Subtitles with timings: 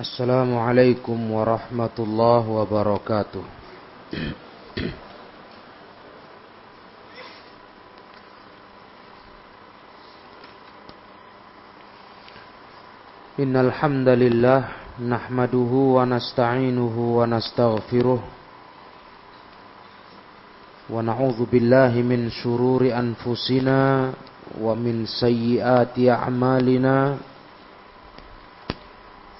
[0.00, 3.44] Assalamualaikum warahmatullah wabarakatuh.
[13.44, 14.72] Innal hamdalillah
[15.04, 24.16] wa nasta'inuhu wa nastaghfiruh wa na'udzu billahi min shururi anfusina
[24.56, 27.20] wa min sayyiati a'malina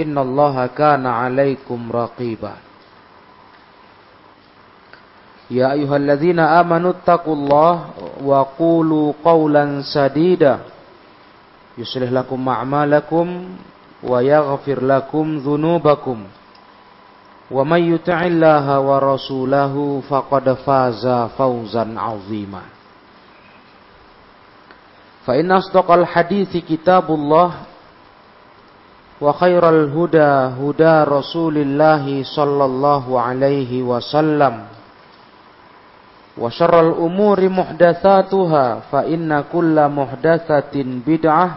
[0.00, 2.54] إن الله كان عليكم رقيبا
[5.50, 7.74] يا أيها الذين آمنوا اتقوا الله
[8.24, 10.58] وقولوا قولا سديدا
[11.78, 13.26] يصلح لكم أعمالكم
[14.02, 16.18] ويغفر لكم ذنوبكم
[17.50, 21.06] ومن يطع الله ورسوله فقد فاز
[21.38, 22.62] فوزا عظيما
[25.26, 27.50] فإن أصدق الحديث كتاب الله
[29.20, 32.04] وخير الهدى هدى رسول الله
[32.36, 34.54] صلى الله عليه وسلم
[36.38, 40.74] وشر الأمور محدثاتها فإن كل محدثة
[41.06, 41.48] بدعة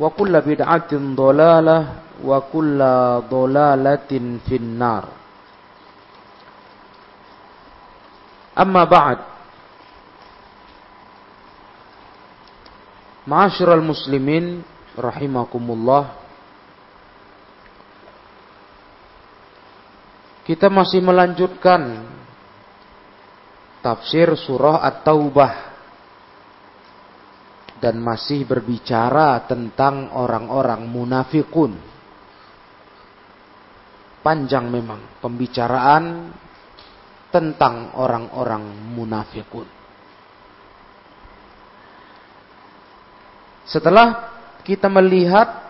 [0.00, 1.78] وكل بدعة ضلالة
[2.24, 2.78] وكل
[3.30, 4.12] ضلالة
[4.48, 5.04] في النار
[8.58, 9.18] أما بعد
[13.26, 14.62] معاشر المسلمين
[14.97, 16.23] rahimakumullah
[20.43, 22.03] Kita masih melanjutkan
[23.79, 25.53] tafsir surah At-Taubah
[27.79, 31.79] dan masih berbicara tentang orang-orang munafikun.
[34.19, 36.35] Panjang memang pembicaraan
[37.31, 39.67] tentang orang-orang munafikun.
[43.63, 44.32] Setelah
[44.63, 45.63] kita melihat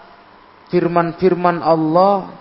[0.70, 2.34] firman-firman Allah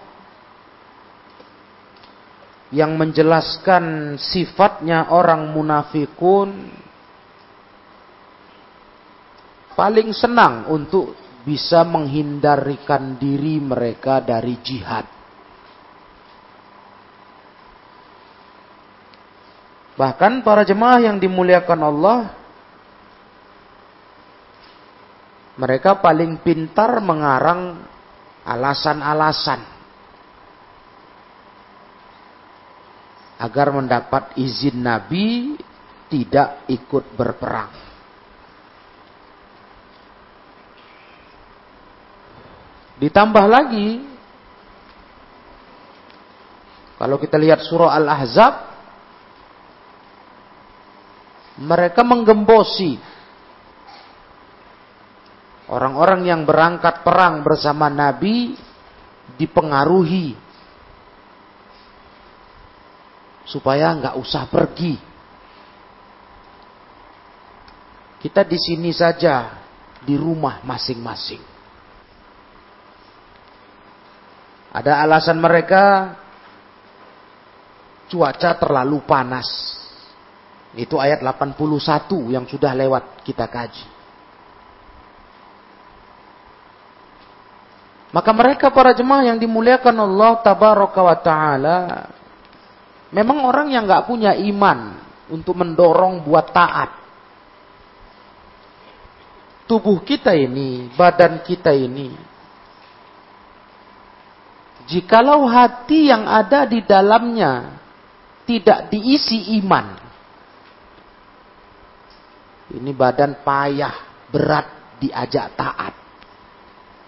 [2.72, 6.72] yang menjelaskan sifatnya orang munafikun
[9.76, 11.12] paling senang untuk
[11.44, 15.04] bisa menghindarikan diri mereka dari jihad.
[19.92, 22.18] Bahkan para jemaah yang dimuliakan Allah
[25.62, 27.86] mereka paling pintar mengarang
[28.42, 29.62] alasan-alasan
[33.38, 35.54] agar mendapat izin Nabi
[36.10, 37.70] tidak ikut berperang.
[42.98, 44.02] Ditambah lagi,
[46.98, 48.54] kalau kita lihat surah Al-Ahzab,
[51.62, 53.11] mereka menggembosi
[55.72, 58.52] Orang-orang yang berangkat perang bersama Nabi
[59.40, 60.36] dipengaruhi
[63.48, 65.00] supaya nggak usah pergi.
[68.20, 69.64] Kita di sini saja
[70.04, 71.40] di rumah masing-masing.
[74.76, 76.12] Ada alasan mereka
[78.12, 79.48] cuaca terlalu panas.
[80.76, 81.56] Itu ayat 81
[82.28, 84.01] yang sudah lewat kita kaji.
[88.12, 91.78] Maka mereka para jemaah yang dimuliakan Allah tabaraka wa taala
[93.08, 95.00] memang orang yang nggak punya iman
[95.32, 97.00] untuk mendorong buat taat.
[99.64, 102.12] Tubuh kita ini, badan kita ini
[104.82, 107.80] jikalau hati yang ada di dalamnya
[108.44, 110.02] tidak diisi iman
[112.72, 115.94] ini badan payah, berat diajak taat.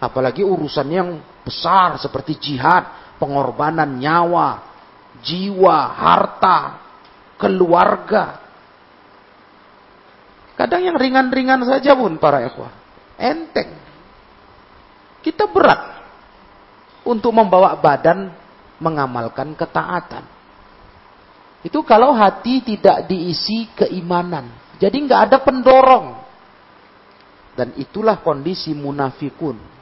[0.04, 4.60] Apalagi urusannya yang besar seperti jihad, pengorbanan nyawa,
[5.24, 6.58] jiwa, harta,
[7.40, 8.44] keluarga.
[10.60, 12.72] Kadang yang ringan-ringan saja pun para ikhwah.
[13.16, 13.80] Enteng.
[15.24, 16.04] Kita berat
[17.08, 18.28] untuk membawa badan
[18.76, 20.28] mengamalkan ketaatan.
[21.64, 24.52] Itu kalau hati tidak diisi keimanan.
[24.76, 26.20] Jadi nggak ada pendorong.
[27.56, 29.73] Dan itulah kondisi munafikun.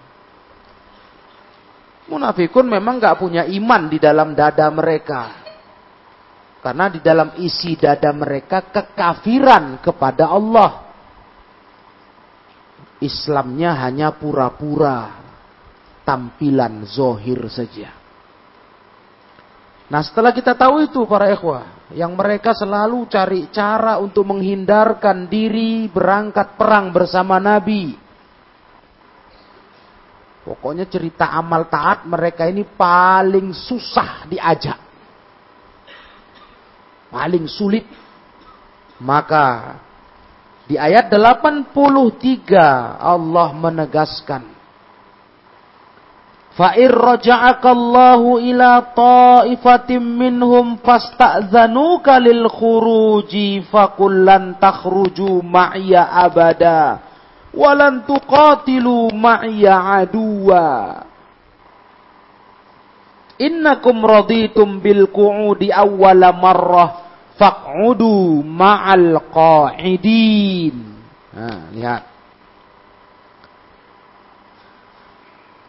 [2.10, 5.42] Munafikun memang nggak punya iman di dalam dada mereka.
[6.62, 10.94] Karena di dalam isi dada mereka kekafiran kepada Allah.
[13.02, 15.22] Islamnya hanya pura-pura.
[16.02, 17.94] Tampilan zohir saja.
[19.86, 21.94] Nah setelah kita tahu itu para ikhwah.
[21.94, 28.01] Yang mereka selalu cari cara untuk menghindarkan diri berangkat perang bersama Nabi.
[30.42, 34.78] Pokoknya cerita amal taat mereka ini paling susah diajak.
[37.10, 37.86] Paling sulit.
[39.02, 39.78] Maka
[40.66, 41.74] di ayat 83
[42.98, 44.52] Allah menegaskan
[46.52, 57.11] Fa'ir raja'akallahu ila ta'ifatim minhum fasta'zanuka lil khuruji fakullan takhruju ma'ya abada
[57.52, 61.04] walan tuqatilu ma'ya aduwa.
[63.40, 66.90] Innakum raditum bil qu'udi awwala marrah
[67.36, 70.76] faq'udu ma'al qa'idin.
[71.32, 72.02] Nah, lihat.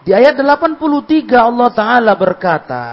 [0.04, 2.84] Di ayat 83 Allah Ta'ala berkata,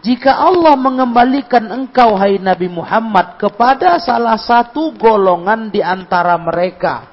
[0.00, 7.04] Jika Allah mengembalikan engkau hai Nabi Muhammad kepada salah satu golongan di antara mereka.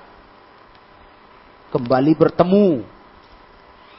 [1.68, 2.80] Kembali bertemu.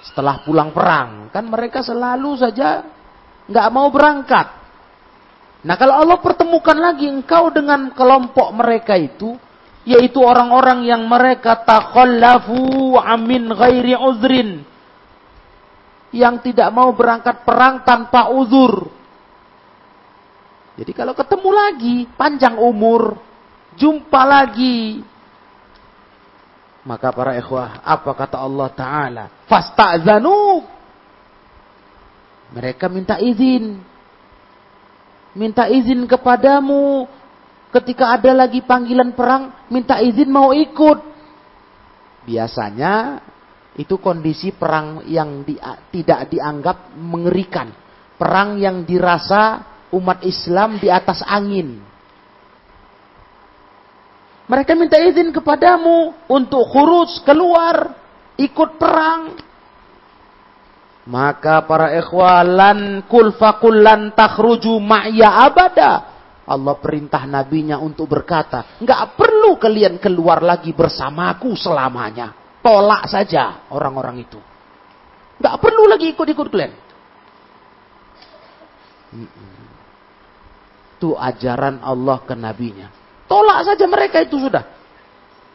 [0.09, 1.29] Setelah pulang perang.
[1.29, 2.81] Kan mereka selalu saja
[3.45, 4.57] nggak mau berangkat.
[5.69, 9.37] Nah kalau Allah pertemukan lagi engkau dengan kelompok mereka itu
[9.89, 14.61] yaitu orang-orang yang mereka takhallafu amin ghairi uzrin
[16.15, 18.89] yang tidak mau berangkat perang tanpa uzur.
[20.79, 23.19] Jadi kalau ketemu lagi, panjang umur,
[23.75, 25.03] jumpa lagi.
[26.87, 29.25] Maka para ikhwah, apa kata Allah Ta'ala?
[29.51, 30.65] Fasta'zanu.
[32.55, 33.83] Mereka minta izin.
[35.37, 37.05] Minta izin kepadamu
[37.75, 41.05] ketika ada lagi panggilan perang, minta izin mau ikut.
[42.25, 43.21] Biasanya
[43.79, 45.55] itu kondisi perang yang di,
[45.95, 47.71] tidak dianggap mengerikan.
[48.19, 49.63] Perang yang dirasa
[49.95, 51.79] umat Islam di atas angin.
[54.51, 57.95] Mereka minta izin kepadamu untuk khurus keluar,
[58.35, 59.39] ikut perang.
[61.07, 69.61] Maka para ikhwalan kul fakullan takhruju ma'ya abada Allah perintah nabinya untuk berkata, nggak perlu
[69.61, 72.48] kalian keluar lagi bersamaku selamanya.
[72.69, 74.37] Tolak saja orang-orang itu.
[75.41, 76.73] Nggak perlu lagi ikut-ikut kalian.
[81.01, 82.93] Itu ajaran Allah ke nabinya.
[83.25, 84.69] Tolak saja mereka itu sudah.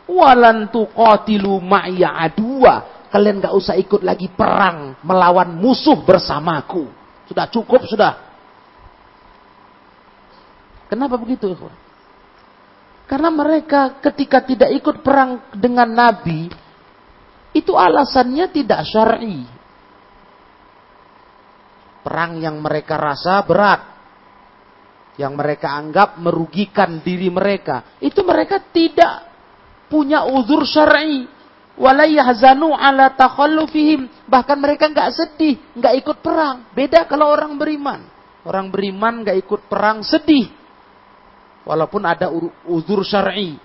[0.09, 3.05] Walan tuqatilu ma'ya adua.
[3.13, 6.89] Kalian nggak usah ikut lagi perang melawan musuh bersamaku.
[7.29, 8.17] Sudah cukup sudah.
[10.89, 11.53] Kenapa begitu?
[13.05, 16.62] Karena mereka ketika tidak ikut perang dengan Nabi,
[17.53, 19.45] itu alasannya tidak syar'i.
[22.03, 23.81] Perang yang mereka rasa berat,
[25.15, 29.29] yang mereka anggap merugikan diri mereka, itu mereka tidak
[29.87, 31.29] punya uzur syar'i.
[31.73, 34.29] Walayahzanu ala takhallufihim.
[34.29, 36.69] Bahkan mereka nggak sedih, nggak ikut perang.
[36.75, 38.05] Beda kalau orang beriman.
[38.45, 40.63] Orang beriman nggak ikut perang sedih
[41.63, 42.29] walaupun ada
[42.67, 43.55] uzur syar'i.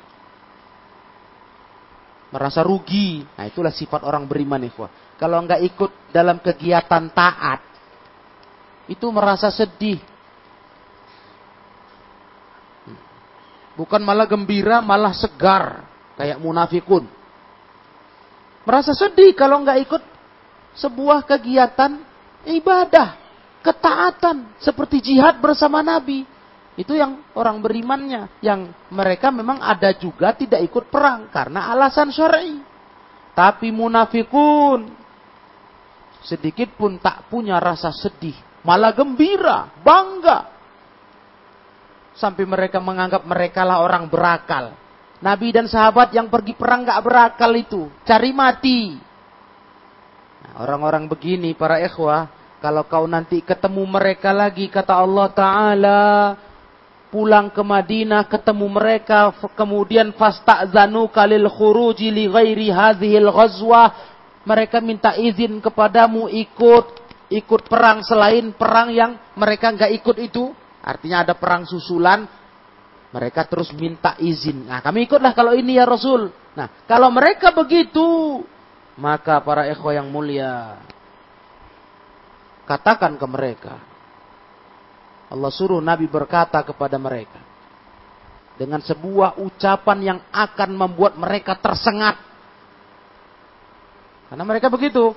[2.28, 3.24] Merasa rugi.
[3.24, 5.16] Nah, itulah sifat orang beriman, ikhwah.
[5.16, 7.60] Kalau enggak ikut dalam kegiatan taat,
[8.88, 10.00] itu merasa sedih.
[13.78, 15.86] Bukan malah gembira, malah segar.
[16.18, 17.06] Kayak munafikun.
[18.66, 20.02] Merasa sedih kalau enggak ikut
[20.76, 21.96] sebuah kegiatan
[22.44, 23.16] ibadah,
[23.64, 24.52] ketaatan.
[24.60, 26.26] Seperti jihad bersama Nabi.
[26.78, 28.38] Itu yang orang berimannya.
[28.38, 31.26] Yang mereka memang ada juga tidak ikut perang.
[31.34, 32.62] Karena alasan syar'i.
[33.34, 34.86] Tapi munafikun.
[36.22, 38.38] Sedikit pun tak punya rasa sedih.
[38.62, 39.74] Malah gembira.
[39.82, 40.54] Bangga.
[42.14, 44.74] Sampai mereka menganggap mereka lah orang berakal.
[45.18, 47.90] Nabi dan sahabat yang pergi perang gak berakal itu.
[48.06, 48.94] Cari mati.
[50.46, 52.30] Nah, orang-orang begini para ikhwah.
[52.58, 56.02] Kalau kau nanti ketemu mereka lagi, kata Allah Ta'ala,
[57.08, 63.90] pulang ke Madinah, ketemu mereka, kemudian fasta'zanu kalil khuruji li ghairi hadhil ghazwah,
[64.44, 66.86] mereka minta izin kepadamu ikut,
[67.32, 70.52] ikut perang selain perang yang mereka nggak ikut itu.
[70.84, 72.24] Artinya ada perang susulan,
[73.12, 74.68] mereka terus minta izin.
[74.68, 76.32] Nah, kami ikutlah kalau ini ya Rasul.
[76.56, 78.40] Nah, kalau mereka begitu,
[78.96, 80.80] maka para ikhwah yang mulia,
[82.68, 83.80] Katakan ke mereka.
[85.28, 87.40] Allah suruh Nabi berkata kepada mereka.
[88.58, 92.18] Dengan sebuah ucapan yang akan membuat mereka tersengat.
[94.28, 95.14] Karena mereka begitu.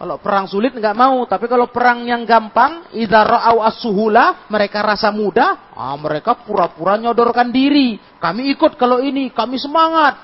[0.00, 5.12] Kalau perang sulit nggak mau, tapi kalau perang yang gampang, idza ra'au as-suhula, mereka rasa
[5.12, 8.00] mudah, ah mereka pura-pura nyodorkan diri.
[8.16, 10.16] Kami ikut kalau ini, kami semangat.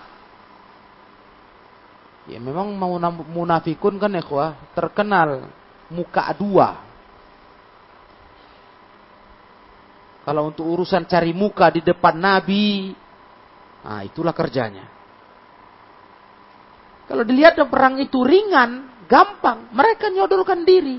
[2.24, 2.96] Ya memang mau
[3.28, 5.52] munafikun kan ikhwah, terkenal
[5.92, 6.85] muka dua.
[10.26, 12.90] Kalau untuk urusan cari muka di depan Nabi,
[13.86, 14.90] nah itulah kerjanya.
[17.06, 20.98] Kalau dilihat perang itu ringan, gampang, mereka nyodorkan diri.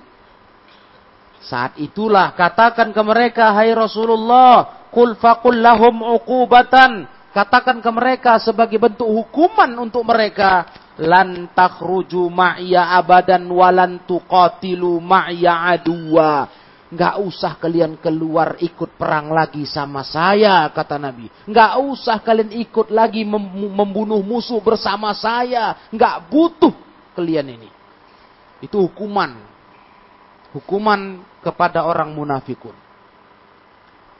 [1.43, 7.11] Saat itulah katakan ke mereka, hai Rasulullah, kul faqul lahum uqubatan.
[7.35, 10.65] Katakan ke mereka sebagai bentuk hukuman untuk mereka
[10.97, 16.49] lan takhruju ma'ya abadan walan tuqatilu ma'ya aduwa.
[16.87, 21.27] Enggak usah kalian keluar ikut perang lagi sama saya, kata Nabi.
[21.43, 25.91] Enggak usah kalian ikut lagi membunuh musuh bersama saya.
[25.91, 26.71] Enggak butuh
[27.11, 27.69] kalian ini.
[28.63, 29.35] Itu hukuman.
[30.55, 32.73] Hukuman kepada orang munafikun.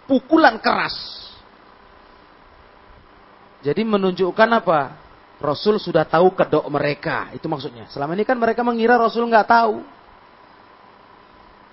[0.04, 0.96] Pukulan keras.
[3.64, 4.80] Jadi menunjukkan apa?
[5.40, 7.32] Rasul sudah tahu kedok mereka.
[7.32, 7.88] Itu maksudnya.
[7.88, 9.97] Selama ini kan mereka mengira Rasul nggak tahu.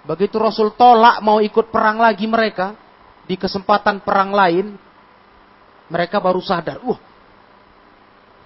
[0.05, 2.77] Begitu Rasul tolak mau ikut perang lagi mereka.
[3.25, 4.77] Di kesempatan perang lain.
[5.89, 6.81] Mereka baru sadar.
[6.85, 6.97] Uh,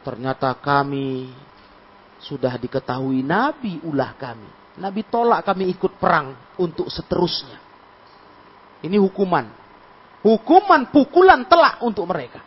[0.02, 1.30] ternyata kami
[2.22, 4.50] sudah diketahui Nabi ulah kami.
[4.78, 7.58] Nabi tolak kami ikut perang untuk seterusnya.
[8.82, 9.50] Ini hukuman.
[10.22, 12.42] Hukuman pukulan telak untuk mereka.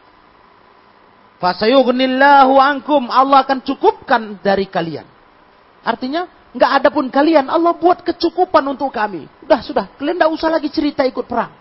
[1.39, 3.11] Fasayughnillahu ankum.
[3.11, 5.07] Allah akan cukupkan dari kalian.
[5.81, 7.47] Artinya, nggak ada pun kalian.
[7.47, 9.27] Allah buat kecukupan untuk kami.
[9.43, 9.85] Udah, sudah.
[9.95, 11.51] Kalian nggak usah lagi cerita ikut perang.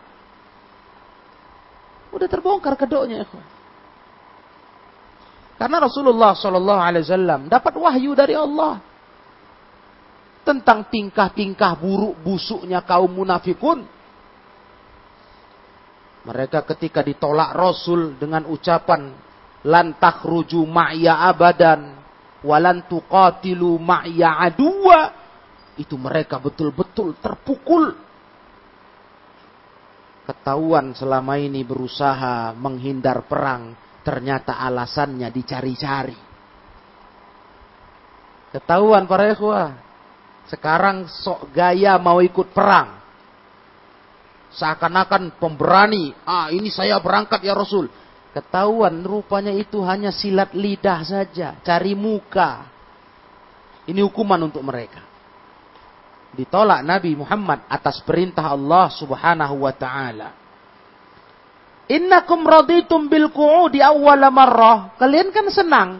[2.10, 3.22] Udah terbongkar kedoknya.
[5.54, 8.80] Karena Rasulullah Shallallahu Alaihi Wasallam dapat wahyu dari Allah
[10.40, 13.84] tentang tingkah-tingkah buruk busuknya kaum munafikun.
[16.20, 19.12] Mereka ketika ditolak Rasul dengan ucapan
[19.64, 21.99] lan takhruju ma'ya abadan
[22.44, 25.00] walan tuqatilu ma'ya aduwa.
[25.76, 27.96] Itu mereka betul-betul terpukul.
[30.28, 33.74] Ketahuan selama ini berusaha menghindar perang.
[34.00, 36.16] Ternyata alasannya dicari-cari.
[38.50, 39.76] Ketahuan para ikhwah.
[40.50, 42.98] Sekarang sok gaya mau ikut perang.
[44.50, 47.86] Seakan-akan pemberani ah ini saya berangkat ya Rasul
[48.30, 52.70] Ketahuan rupanya itu hanya silat lidah saja, cari muka.
[53.90, 55.02] Ini hukuman untuk mereka.
[56.30, 60.30] Ditolak Nabi Muhammad atas perintah Allah Subhanahu wa taala.
[61.90, 63.34] Innakum raditum bil
[63.74, 64.94] di awal marrah.
[64.94, 65.90] Kalian kan senang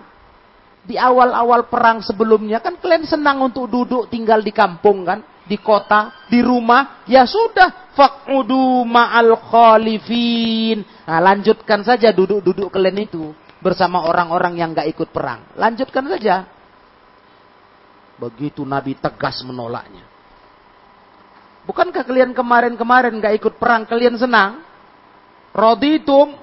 [0.87, 5.21] di awal-awal perang sebelumnya kan kalian senang untuk duduk tinggal di kampung kan?
[5.47, 10.85] Di kota, di rumah, ya sudah, fakudu ma'al khalifin.
[11.05, 15.45] Nah, lanjutkan saja duduk-duduk kalian itu bersama orang-orang yang gak ikut perang.
[15.59, 16.49] Lanjutkan saja.
[18.21, 20.05] Begitu Nabi tegas menolaknya.
[21.65, 24.65] Bukankah kalian kemarin-kemarin gak ikut perang, kalian senang?
[25.51, 26.37] Roditum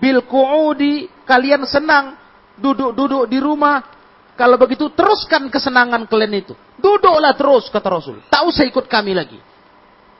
[0.00, 2.16] bil ku'udi, kalian senang
[2.58, 3.99] duduk-duduk di rumah,
[4.40, 6.56] kalau begitu teruskan kesenangan kalian itu.
[6.80, 8.24] Duduklah terus kata Rasul.
[8.32, 9.36] Tak usah ikut kami lagi.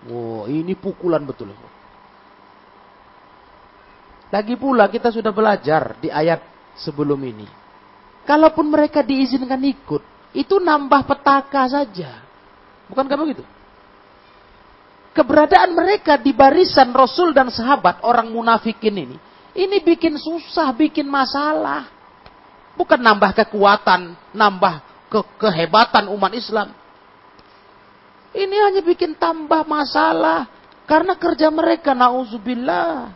[0.04, 1.56] Wow, ini pukulan betul.
[4.28, 6.44] Lagi pula kita sudah belajar di ayat
[6.76, 7.48] sebelum ini.
[8.28, 10.04] Kalaupun mereka diizinkan ikut,
[10.36, 12.20] itu nambah petaka saja.
[12.92, 13.44] Bukankah begitu?
[15.16, 19.16] Keberadaan mereka di barisan Rasul dan sahabat orang munafikin ini,
[19.56, 21.99] ini bikin susah, bikin masalah.
[22.80, 24.74] Bukan nambah kekuatan, nambah
[25.12, 26.72] ke kehebatan umat Islam.
[28.32, 30.48] Ini hanya bikin tambah masalah.
[30.88, 33.12] Karena kerja mereka, na'udzubillah.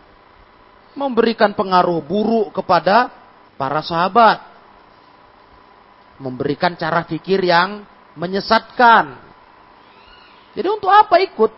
[0.92, 3.08] Memberikan pengaruh buruk kepada
[3.56, 4.44] para sahabat.
[6.20, 7.88] Memberikan cara pikir yang
[8.20, 9.16] menyesatkan.
[10.52, 11.52] Jadi untuk apa ikut?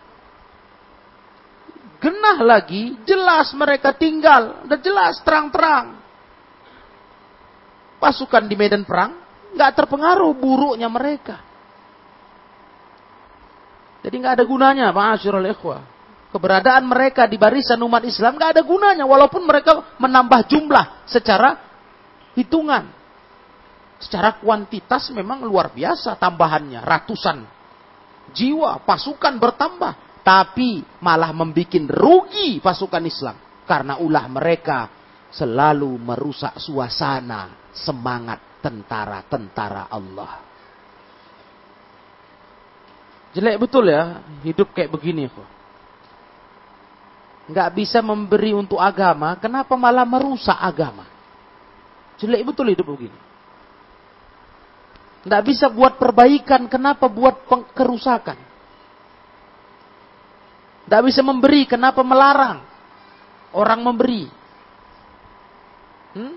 [1.99, 5.96] Genah lagi, jelas mereka tinggal, udah jelas terang-terang.
[7.97, 9.17] Pasukan di medan perang
[9.57, 11.41] nggak terpengaruh buruknya mereka.
[14.05, 15.81] Jadi nggak ada gunanya, ma'asyiral ikhwah.
[16.29, 21.57] Keberadaan mereka di barisan umat Islam nggak ada gunanya, walaupun mereka menambah jumlah secara
[22.37, 22.93] hitungan.
[23.97, 27.57] Secara kuantitas memang luar biasa tambahannya, ratusan
[28.35, 30.23] jiwa, pasukan bertambah.
[30.27, 33.35] Tapi malah membuat rugi pasukan Islam.
[33.63, 34.91] Karena ulah mereka
[35.31, 40.33] selalu merusak suasana semangat tentara-tentara Allah.
[43.35, 45.29] Jelek betul ya hidup kayak begini.
[47.47, 51.05] Nggak bisa memberi untuk agama, kenapa malah merusak agama?
[52.17, 53.19] Jelek betul hidup begini.
[55.27, 58.39] Nggak bisa buat perbaikan, kenapa buat kerusakan?
[60.87, 62.63] Nggak bisa memberi, kenapa melarang
[63.51, 64.31] orang memberi?
[66.17, 66.33] Hmm?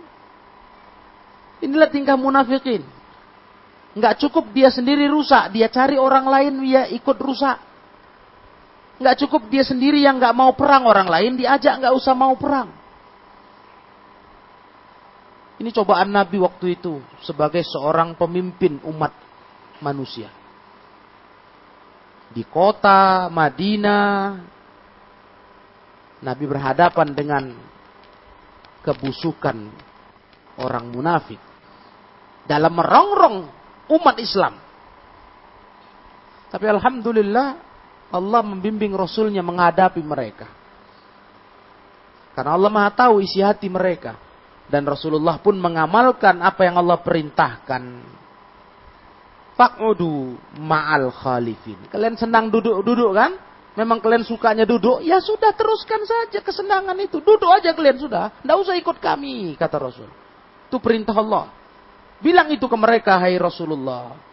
[1.64, 2.84] Inilah tingkah munafikin.
[3.96, 7.58] Nggak cukup dia sendiri rusak, dia cari orang lain dia ikut rusak.
[9.00, 12.68] Nggak cukup dia sendiri yang nggak mau perang orang lain diajak nggak usah mau perang.
[15.60, 19.12] Ini cobaan Nabi waktu itu sebagai seorang pemimpin umat
[19.84, 20.32] manusia.
[22.32, 24.40] Di kota Madinah,
[26.24, 27.44] Nabi berhadapan dengan
[28.80, 29.56] kebusukan
[30.60, 31.40] orang munafik
[32.44, 33.36] dalam merongrong
[33.90, 34.54] umat Islam.
[36.50, 37.48] Tapi Alhamdulillah
[38.10, 40.50] Allah membimbing Rasulnya menghadapi mereka.
[42.34, 44.18] Karena Allah maha tahu isi hati mereka.
[44.70, 47.82] Dan Rasulullah pun mengamalkan apa yang Allah perintahkan.
[49.58, 51.90] Fak'udu ma'al khalifin.
[51.90, 53.34] Kalian senang duduk-duduk kan?
[53.78, 54.98] Memang kalian sukanya duduk?
[55.06, 57.22] Ya sudah teruskan saja kesenangan itu.
[57.22, 58.34] Duduk aja kalian sudah.
[58.42, 60.10] Tidak usah ikut kami, kata Rasul.
[60.66, 61.54] Itu perintah Allah.
[62.18, 64.30] Bilang itu ke mereka, hai Rasulullah.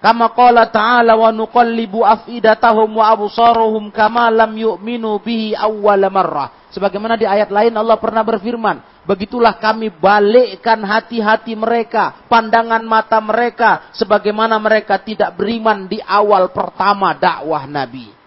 [0.00, 6.48] Kama qala ta'ala wa nuqallibu afidatahum wa absaruhum kama lam yu'minu bihi awwala marrah.
[6.72, 13.92] Sebagaimana di ayat lain Allah pernah berfirman, begitulah kami balikkan hati-hati mereka, pandangan mata mereka
[13.92, 18.19] sebagaimana mereka tidak beriman di awal pertama dakwah Nabi.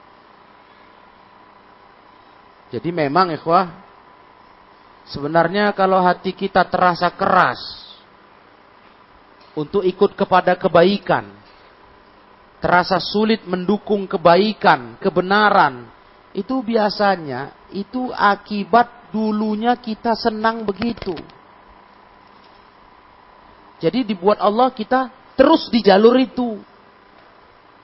[2.74, 3.70] Jadi memang ikhwah
[5.06, 7.62] sebenarnya kalau hati kita terasa keras
[9.54, 11.30] untuk ikut kepada kebaikan,
[12.58, 15.86] terasa sulit mendukung kebaikan, kebenaran,
[16.34, 21.14] itu biasanya itu akibat dulunya kita senang begitu.
[23.78, 26.58] Jadi dibuat Allah kita terus di jalur itu.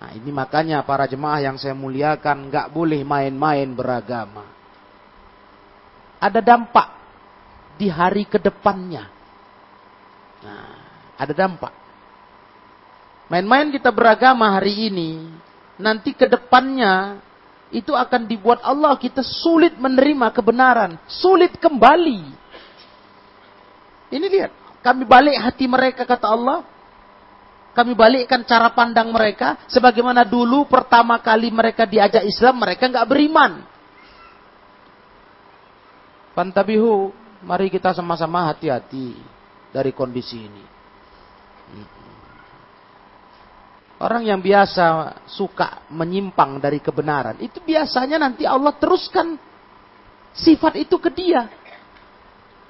[0.02, 4.59] Nah ini makanya para jemaah yang saya muliakan nggak boleh main-main beragama.
[6.20, 6.88] Ada dampak
[7.80, 9.08] di hari ke depannya.
[10.44, 10.76] Nah,
[11.16, 11.72] ada dampak.
[13.32, 15.32] Main-main kita beragama hari ini,
[15.80, 17.24] nanti ke depannya
[17.70, 22.22] itu akan dibuat Allah kita sulit menerima kebenaran, sulit kembali.
[24.10, 24.52] Ini lihat,
[24.82, 26.66] kami balik hati mereka kata Allah.
[27.70, 33.62] Kami balikkan cara pandang mereka sebagaimana dulu pertama kali mereka diajak Islam mereka nggak beriman.
[36.40, 37.12] Pantabihu,
[37.44, 39.12] mari kita sama-sama hati-hati
[39.76, 40.64] dari kondisi ini.
[44.00, 49.36] Orang yang biasa suka menyimpang dari kebenaran, itu biasanya nanti Allah teruskan
[50.32, 51.52] sifat itu ke dia.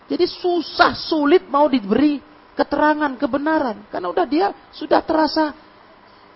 [0.10, 2.18] Jadi susah, sulit mau diberi
[2.58, 3.86] keterangan kebenaran.
[3.94, 5.54] Karena udah dia sudah terasa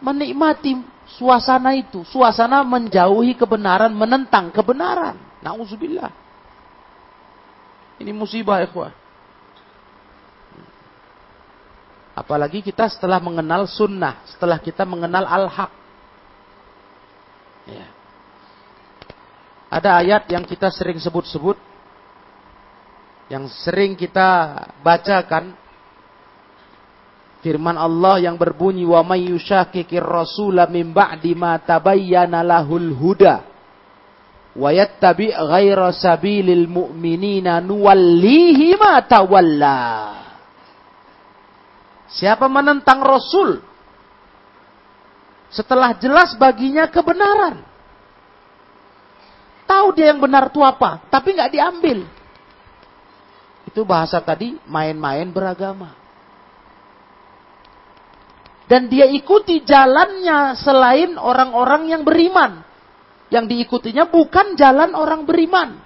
[0.05, 0.77] menikmati
[1.17, 2.05] suasana itu.
[2.05, 5.17] Suasana menjauhi kebenaran, menentang kebenaran.
[5.41, 6.22] Nauzubillah.
[8.03, 8.91] Ini musibah ikhwah.
[12.19, 15.71] Apalagi kita setelah mengenal sunnah, setelah kita mengenal al-haq.
[17.63, 17.87] Ya.
[19.71, 21.55] Ada ayat yang kita sering sebut-sebut,
[23.31, 25.55] yang sering kita bacakan.
[27.39, 33.52] Firman Allah yang berbunyi wa may yushakikir rasula min ba'di ma tabayyana lahul huda
[34.53, 39.01] wa yattabi ghaira sabilil mu'minina nuwallihi ma
[42.13, 43.57] Siapa menentang Rasul
[45.49, 47.65] setelah jelas baginya kebenaran.
[49.65, 52.05] Tahu dia yang benar itu apa, tapi nggak diambil.
[53.65, 55.97] Itu bahasa tadi main-main beragama.
[58.69, 62.61] Dan dia ikuti jalannya selain orang-orang yang beriman.
[63.31, 65.79] Yang diikutinya bukan jalan orang beriman.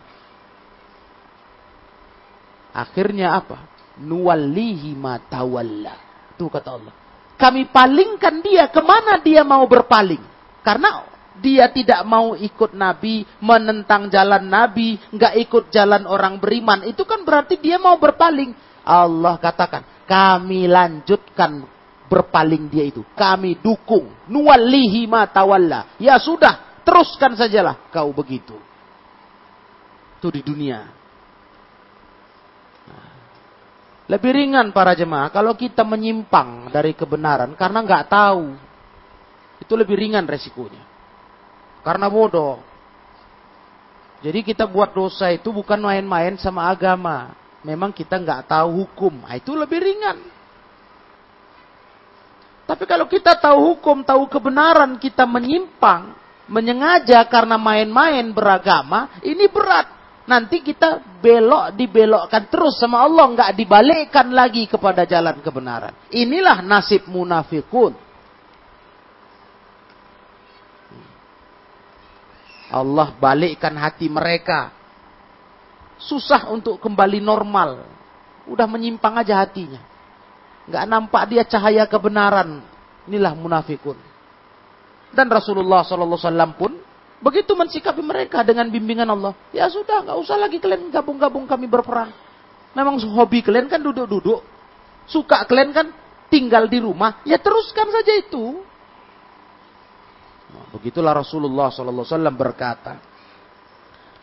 [2.78, 3.66] Akhirnya apa?
[3.98, 5.96] Nuwallihi ma tawalla.
[6.38, 6.94] Itu kata Allah.
[7.38, 10.22] Kami palingkan dia ke mana dia mau berpaling.
[10.62, 11.06] Karena
[11.38, 16.86] dia tidak mau ikut Nabi, menentang jalan Nabi, nggak ikut jalan orang beriman.
[16.86, 18.54] Itu kan berarti dia mau berpaling.
[18.88, 21.66] Allah katakan, kami lanjutkan
[22.10, 23.06] berpaling dia itu.
[23.14, 24.10] Kami dukung.
[24.28, 26.00] Nuwallihi ma tawalla.
[26.02, 28.56] Ya sudah, teruskan sajalah kau begitu.
[30.16, 30.88] Itu di dunia.
[34.08, 38.56] Lebih ringan para jemaah kalau kita menyimpang dari kebenaran karena nggak tahu.
[39.60, 40.80] Itu lebih ringan resikonya.
[41.84, 42.64] Karena bodoh.
[44.24, 47.36] Jadi kita buat dosa itu bukan main-main sama agama.
[47.68, 49.28] Memang kita nggak tahu hukum.
[49.28, 50.18] Nah, itu lebih ringan.
[52.68, 56.12] Tapi kalau kita tahu hukum, tahu kebenaran, kita menyimpang,
[56.48, 64.28] menyengaja karena main-main beragama, ini berat nanti kita belok dibelokkan terus sama Allah nggak dibalikkan
[64.36, 65.96] lagi kepada jalan kebenaran.
[66.12, 67.96] Inilah nasib munafikun.
[72.68, 74.76] Allah balikkan hati mereka.
[75.98, 77.88] Susah untuk kembali normal.
[78.44, 79.80] Udah menyimpang aja hatinya.
[80.68, 82.60] Nggak nampak dia cahaya kebenaran.
[83.08, 83.96] Inilah munafikun.
[85.18, 86.78] Dan Rasulullah SAW pun
[87.18, 89.34] Begitu mensikapi mereka dengan bimbingan Allah.
[89.50, 92.14] Ya sudah, nggak usah lagi kalian gabung-gabung kami berperang.
[92.78, 94.46] Memang hobi kalian kan duduk-duduk.
[95.10, 95.88] Suka kalian kan
[96.30, 97.26] tinggal di rumah.
[97.26, 98.62] Ya teruskan saja itu.
[100.54, 102.06] Nah, begitulah Rasulullah SAW
[102.38, 103.02] berkata.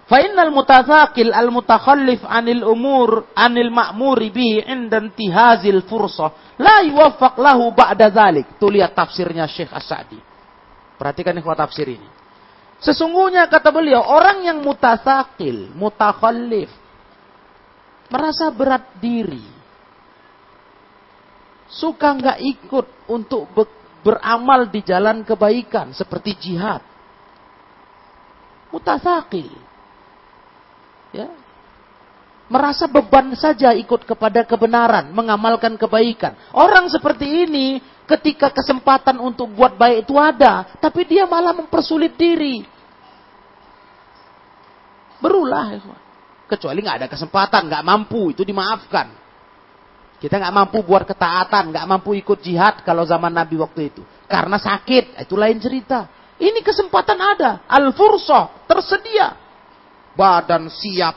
[0.04, 8.06] Fa'innal mutathakil al-mutakhallif anil umur anil ma'muri bihi inda intihazil fursah la yuwaffaq lahu ba'da
[8.12, 8.54] dhalik.
[8.54, 10.33] Itu lihat tafsirnya Syekh As-Sa'di.
[10.94, 12.08] Perhatikan ikhwat tafsir ini.
[12.82, 16.68] Sesungguhnya kata beliau, orang yang mutasakil, mutakhallif,
[18.12, 19.42] merasa berat diri,
[21.70, 23.48] suka nggak ikut untuk
[24.04, 26.84] beramal di jalan kebaikan seperti jihad.
[28.68, 29.48] Mutasakil.
[31.14, 31.30] Ya.
[32.52, 36.36] Merasa beban saja ikut kepada kebenaran, mengamalkan kebaikan.
[36.52, 42.64] Orang seperti ini ketika kesempatan untuk buat baik itu ada, tapi dia malah mempersulit diri.
[45.20, 45.80] Berulah.
[46.44, 49.08] Kecuali nggak ada kesempatan, nggak mampu, itu dimaafkan.
[50.20, 54.02] Kita nggak mampu buat ketaatan, nggak mampu ikut jihad kalau zaman Nabi waktu itu.
[54.28, 56.08] Karena sakit, itu lain cerita.
[56.36, 57.64] Ini kesempatan ada.
[57.64, 59.32] Al-fursah, tersedia.
[60.14, 61.16] Badan siap,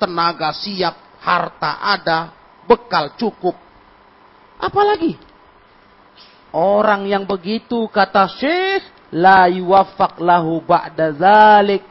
[0.00, 2.32] tenaga siap, harta ada,
[2.64, 3.54] bekal cukup.
[4.58, 5.27] Apalagi?
[6.52, 11.84] Orang yang begitu kata Syekh, la yuwaffaq lahu ba'da zalik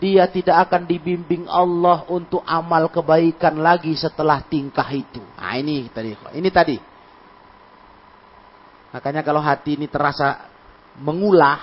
[0.00, 5.20] dia tidak akan dibimbing Allah untuk amal kebaikan lagi setelah tingkah itu.
[5.36, 6.76] Nah ini tadi, ini tadi.
[8.96, 10.48] Makanya kalau hati ini terasa
[11.04, 11.60] mengulah,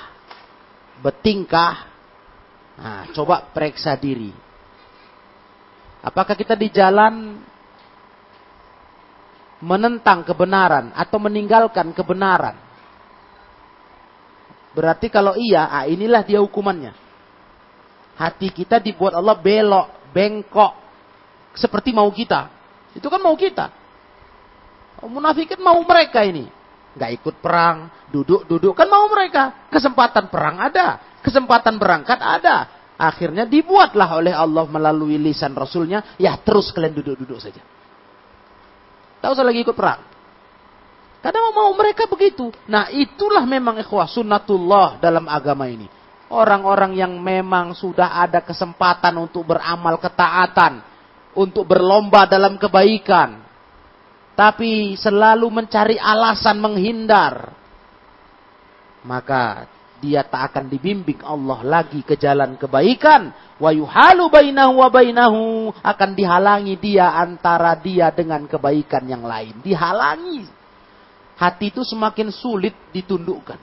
[1.02, 1.90] bertingkah,
[2.78, 4.32] nah, coba periksa diri.
[6.06, 7.42] Apakah kita di jalan
[9.64, 12.68] menentang kebenaran atau meninggalkan kebenaran?
[14.78, 16.94] Berarti kalau iya, ah inilah dia hukumannya.
[18.18, 20.74] Hati kita dibuat Allah belok, bengkok.
[21.58, 22.50] Seperti mau kita.
[22.94, 23.74] Itu kan mau kita.
[25.06, 26.46] Munafikin mau mereka ini.
[26.98, 28.74] Gak ikut perang, duduk-duduk.
[28.74, 29.70] Kan mau mereka.
[29.70, 31.02] Kesempatan perang ada.
[31.22, 32.70] Kesempatan berangkat ada.
[32.98, 36.18] Akhirnya dibuatlah oleh Allah melalui lisan Rasulnya.
[36.18, 37.62] Ya terus kalian duduk-duduk saja.
[39.22, 40.02] Tak usah lagi ikut perang.
[41.22, 42.54] Kadang mau mereka begitu.
[42.70, 45.90] Nah itulah memang ikhwah sunnatullah dalam agama ini.
[46.28, 50.84] Orang-orang yang memang sudah ada kesempatan untuk beramal ketaatan,
[51.32, 53.48] untuk berlomba dalam kebaikan,
[54.36, 57.56] tapi selalu mencari alasan menghindar,
[59.08, 63.34] maka dia tak akan dibimbing Allah lagi ke jalan kebaikan.
[63.58, 69.58] Wa yuhalu bainahu wa bainahu akan dihalangi dia antara dia dengan kebaikan yang lain.
[69.66, 70.46] Dihalangi.
[71.38, 73.58] Hati itu semakin sulit ditundukkan.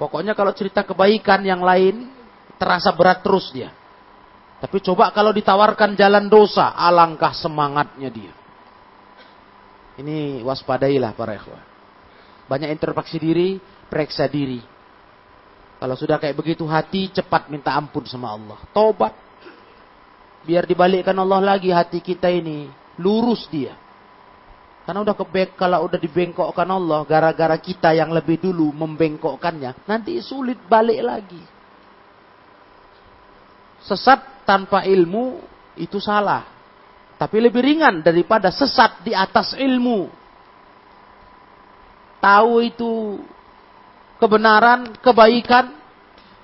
[0.00, 2.08] Pokoknya kalau cerita kebaikan yang lain,
[2.56, 3.70] terasa berat terus dia.
[4.58, 8.32] Tapi coba kalau ditawarkan jalan dosa, alangkah semangatnya dia.
[10.00, 11.62] Ini waspadailah para ikhwah.
[12.50, 13.56] Banyak introspeksi diri,
[13.94, 14.58] periksa diri.
[15.78, 18.58] Kalau sudah kayak begitu hati, cepat minta ampun sama Allah.
[18.74, 19.14] Tobat.
[20.42, 22.66] Biar dibalikkan Allah lagi hati kita ini.
[22.98, 23.78] Lurus dia.
[24.82, 30.60] Karena udah kebek kalau udah dibengkokkan Allah gara-gara kita yang lebih dulu membengkokkannya, nanti sulit
[30.68, 31.40] balik lagi.
[33.80, 35.40] Sesat tanpa ilmu
[35.80, 36.44] itu salah.
[37.16, 40.12] Tapi lebih ringan daripada sesat di atas ilmu.
[42.20, 43.20] Tahu itu
[44.24, 45.76] kebenaran, kebaikan,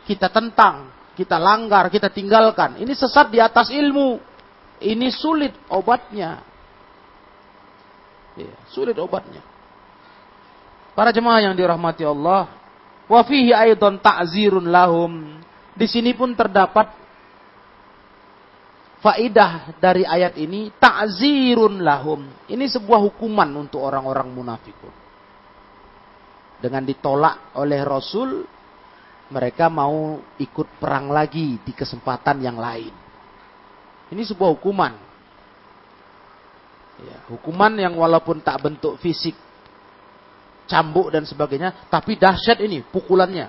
[0.05, 2.77] kita tentang, kita langgar, kita tinggalkan.
[2.77, 4.21] Ini sesat di atas ilmu.
[4.85, 6.45] Ini sulit obatnya.
[8.37, 9.41] Ya, sulit obatnya.
[10.93, 12.53] Para jemaah yang dirahmati Allah,
[13.09, 15.41] wa fihi ta'zirun lahum.
[15.73, 16.93] Di sini pun terdapat
[19.01, 22.29] faidah dari ayat ini ta'zirun lahum.
[22.45, 25.10] Ini sebuah hukuman untuk orang-orang munafikun.
[26.61, 28.45] Dengan ditolak oleh Rasul,
[29.33, 32.93] mereka mau ikut perang lagi di kesempatan yang lain.
[34.13, 35.11] Ini sebuah hukuman
[37.01, 39.33] Ya, hukuman yang walaupun tak bentuk fisik,
[40.69, 43.49] cambuk dan sebagainya, tapi dahsyat ini pukulannya.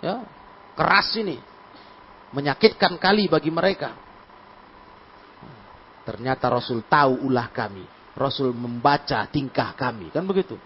[0.00, 0.14] Ya,
[0.76, 1.40] keras ini.
[2.32, 3.94] Menyakitkan kali bagi mereka.
[6.04, 7.84] Ternyata Rasul tahu ulah kami.
[8.16, 10.10] Rasul membaca tingkah kami.
[10.10, 10.58] Kan begitu.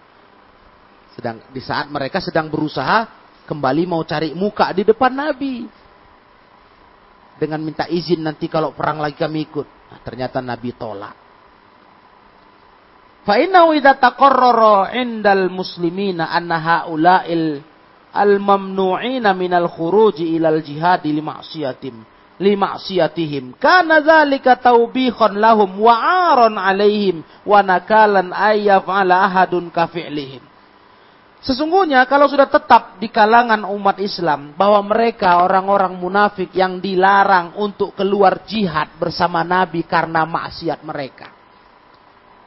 [1.18, 3.10] Sedang di saat mereka sedang berusaha
[3.42, 5.66] kembali mau cari muka di depan Nabi.
[7.42, 9.66] Dengan minta izin nanti kalau perang lagi kami ikut.
[9.66, 11.16] Nah, ternyata Nabi tolak.
[13.26, 13.98] Fa innahu idza
[14.94, 17.66] 'indal muslimina anna haula'il
[18.14, 21.98] al-mamnu'ina minal khuruji ilal jihad li ma'siyatim
[22.38, 29.90] li ma'siyatihim kana dzalika tawbihan lahum wa 'aran 'alaihim wa nakalan ay yaf'ala ahadun ka
[29.90, 30.47] fi'lihim
[31.38, 37.94] Sesungguhnya kalau sudah tetap di kalangan umat Islam bahwa mereka orang-orang munafik yang dilarang untuk
[37.94, 41.30] keluar jihad bersama Nabi karena maksiat mereka.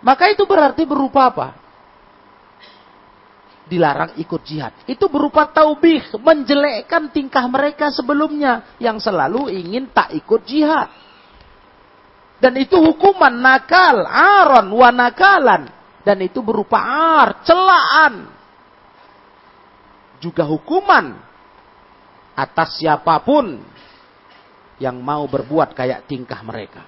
[0.03, 1.47] Maka itu berarti berupa apa?
[3.71, 4.75] Dilarang ikut jihad.
[4.83, 10.91] Itu berupa taubih, menjelekkan tingkah mereka sebelumnya yang selalu ingin tak ikut jihad.
[12.43, 15.69] Dan itu hukuman nakal, aron, wanakalan.
[16.01, 18.40] Dan itu berupa ar, celaan,
[20.21, 21.17] juga hukuman
[22.37, 23.59] atas siapa pun
[24.77, 26.85] yang mau berbuat kayak tingkah mereka.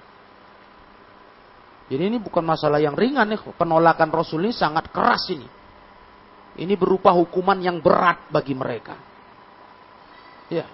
[1.84, 5.46] Jadi ini bukan masalah yang ringan nih, penolakan Rasul ini sangat keras ini.
[6.54, 8.94] Ini berupa hukuman yang berat bagi mereka.
[10.48, 10.64] Ya.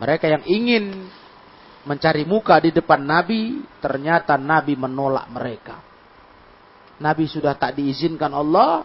[0.00, 1.06] Mereka yang ingin
[1.86, 5.76] mencari muka di depan Nabi, ternyata Nabi menolak mereka.
[6.98, 8.82] Nabi sudah tak diizinkan Allah,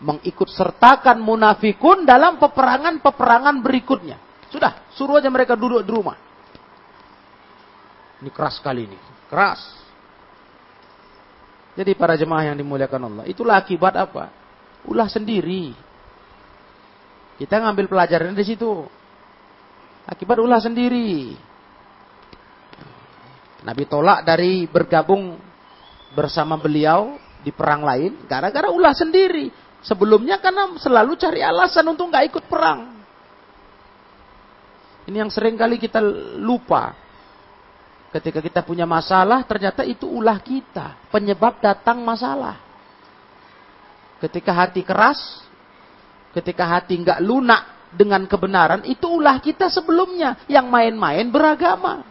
[0.00, 4.20] mengikut sertakan munafikun dalam peperangan-peperangan berikutnya.
[4.52, 6.16] Sudah, suruh aja mereka duduk di rumah.
[8.20, 9.60] Ini keras sekali ini, keras.
[11.76, 14.32] Jadi para jemaah yang dimuliakan Allah, itulah akibat apa?
[14.88, 15.76] Ulah sendiri.
[17.36, 18.88] Kita ngambil pelajaran di situ.
[20.08, 21.36] Akibat ulah sendiri.
[23.66, 25.36] Nabi tolak dari bergabung
[26.16, 29.65] bersama beliau di perang lain gara-gara ulah sendiri.
[29.86, 32.90] Sebelumnya karena selalu cari alasan untuk nggak ikut perang.
[35.06, 36.02] Ini yang sering kali kita
[36.42, 36.90] lupa.
[38.10, 40.98] Ketika kita punya masalah, ternyata itu ulah kita.
[41.14, 42.58] Penyebab datang masalah.
[44.18, 45.46] Ketika hati keras,
[46.34, 50.34] ketika hati nggak lunak dengan kebenaran, itu ulah kita sebelumnya.
[50.50, 52.02] Yang main-main beragama.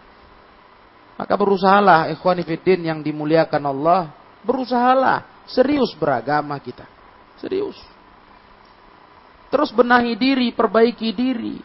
[1.19, 4.15] Maka berusahalah ikhwanifidin yang dimuliakan Allah.
[4.47, 6.94] Berusahalah serius beragama kita.
[7.45, 7.77] Serius.
[9.53, 11.61] Terus benahi diri, perbaiki diri.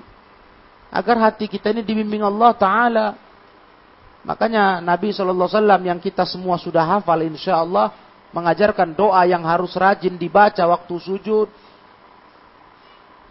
[0.92, 3.06] Agar hati kita ini dibimbing Allah Ta'ala.
[4.28, 5.48] Makanya Nabi SAW
[5.80, 7.96] yang kita semua sudah hafal insya Allah.
[8.36, 11.48] Mengajarkan doa yang harus rajin dibaca waktu sujud.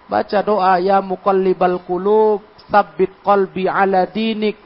[0.09, 2.41] Baca doa ya muqallibal qulub.
[2.65, 4.57] Thabbit qalbi ala dinik.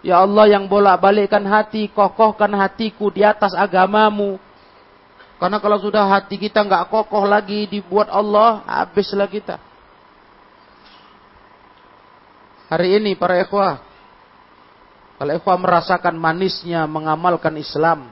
[0.00, 4.40] Ya Allah yang bolak-balikkan hati, kokohkan hatiku di atas agamamu.
[5.38, 9.62] Karena kalau sudah hati kita nggak kokoh lagi dibuat Allah, habislah kita.
[12.68, 13.80] Hari ini para ikhwah,
[15.16, 18.10] kalau ikhwah merasakan manisnya mengamalkan Islam,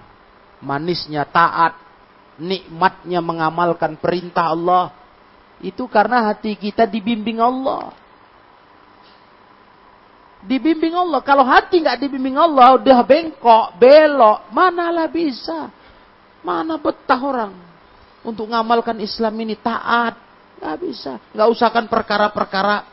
[0.63, 1.77] manisnya taat,
[2.39, 4.95] nikmatnya mengamalkan perintah Allah,
[5.61, 7.93] itu karena hati kita dibimbing Allah.
[10.47, 11.21] Dibimbing Allah.
[11.27, 15.75] Kalau hati nggak dibimbing Allah, udah bengkok, belok, manalah bisa.
[16.47, 17.51] Mana betah orang
[18.23, 20.15] untuk ngamalkan Islam ini taat.
[20.63, 21.19] Gak bisa.
[21.35, 22.87] Gak usahkan perkara-perkara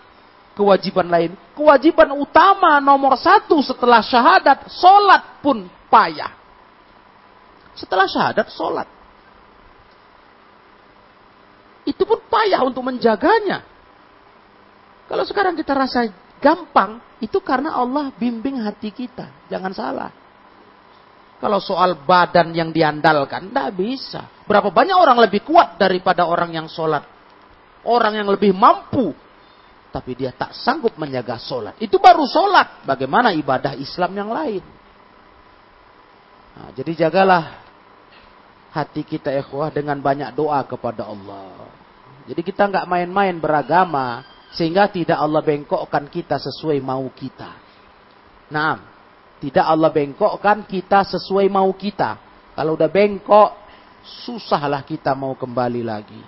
[0.57, 1.37] kewajiban lain.
[1.53, 6.33] Kewajiban utama nomor satu setelah syahadat, sholat pun payah.
[7.77, 8.89] Setelah syahadat, sholat.
[11.85, 13.61] Itu pun payah untuk menjaganya.
[15.05, 16.09] Kalau sekarang kita rasa
[16.41, 19.29] gampang, itu karena Allah bimbing hati kita.
[19.51, 20.22] Jangan salah.
[21.43, 24.31] Kalau soal badan yang diandalkan, tidak bisa.
[24.47, 27.03] Berapa banyak orang lebih kuat daripada orang yang sholat.
[27.83, 29.11] Orang yang lebih mampu.
[29.91, 31.75] Tapi dia tak sanggup menjaga sholat.
[31.83, 32.87] Itu baru sholat.
[32.87, 34.63] Bagaimana ibadah Islam yang lain.
[36.55, 37.59] Nah, jadi jagalah
[38.71, 41.67] hati kita ikhwah dengan banyak doa kepada Allah.
[42.23, 44.23] Jadi kita nggak main-main beragama
[44.55, 47.51] sehingga tidak Allah bengkokkan kita sesuai mau kita.
[48.47, 48.92] Nah,
[49.43, 52.15] tidak Allah bengkokkan kita sesuai mau kita.
[52.55, 53.51] Kalau udah bengkok,
[54.23, 56.23] susahlah kita mau kembali lagi.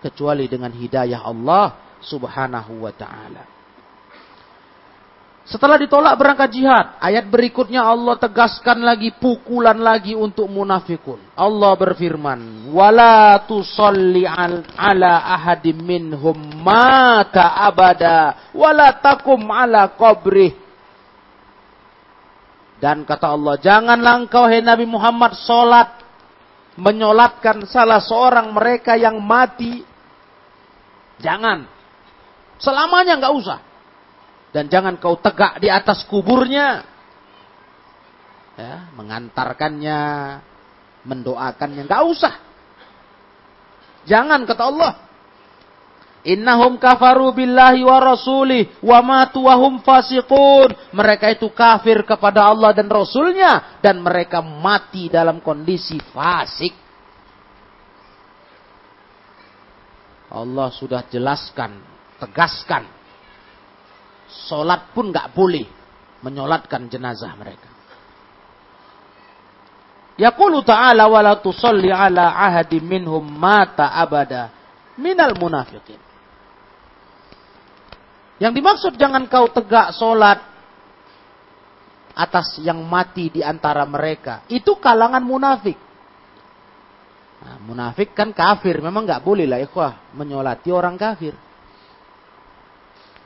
[0.00, 3.44] Kecuali dengan hidayah Allah subhanahu wa ta'ala.
[5.44, 11.20] Setelah ditolak berangkat jihad, ayat berikutnya Allah tegaskan lagi pukulan lagi untuk munafikun.
[11.36, 20.63] Allah berfirman, "Wala tusalli ala ahadim minhum mata abada, wala takum ala qabrih."
[22.84, 26.04] Dan kata Allah, janganlah engkau hai Nabi Muhammad solat
[26.76, 29.80] menyolatkan salah seorang mereka yang mati.
[31.16, 31.64] Jangan.
[32.60, 33.64] Selamanya nggak usah.
[34.52, 36.84] Dan jangan kau tegak di atas kuburnya.
[38.60, 40.00] Ya, mengantarkannya,
[41.08, 41.88] mendoakannya.
[41.88, 42.36] Nggak usah.
[44.04, 44.92] Jangan kata Allah.
[46.24, 50.72] Innahum kafaru billahi wa rasulih wa matu wa hum fasiqun.
[50.96, 53.76] Mereka itu kafir kepada Allah dan Rasulnya.
[53.84, 56.72] Dan mereka mati dalam kondisi fasik.
[60.32, 61.78] Allah sudah jelaskan,
[62.16, 62.88] tegaskan.
[64.48, 65.68] Solat pun nggak boleh
[66.24, 67.68] menyolatkan jenazah mereka.
[70.16, 74.50] Yaqulu ta'ala wa la tusalli ala ahadi minhum mata abada
[74.96, 76.13] minal munafiqin.
[78.42, 80.42] Yang dimaksud jangan kau tegak solat
[82.14, 84.42] atas yang mati di antara mereka.
[84.50, 85.78] Itu kalangan munafik.
[87.44, 88.78] Nah, munafik kan kafir.
[88.82, 91.34] Memang nggak boleh lah ikhwah menyolati orang kafir.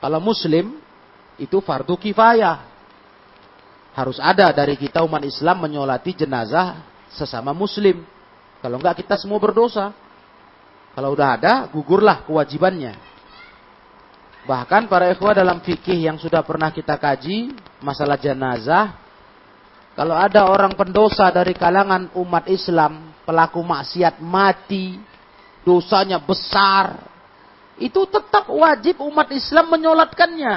[0.01, 0.77] Kalau muslim
[1.39, 2.67] itu fardu kifayah.
[3.97, 8.05] Harus ada dari kita umat Islam menyolati jenazah sesama muslim.
[8.61, 9.91] Kalau enggak kita semua berdosa.
[10.93, 13.08] Kalau udah ada, gugurlah kewajibannya.
[14.49, 17.53] Bahkan para ikhwah dalam fikih yang sudah pernah kita kaji,
[17.85, 18.97] masalah jenazah,
[19.93, 24.97] kalau ada orang pendosa dari kalangan umat Islam, pelaku maksiat mati,
[25.61, 26.97] dosanya besar,
[27.77, 30.55] itu tetap wajib umat Islam menyolatkannya.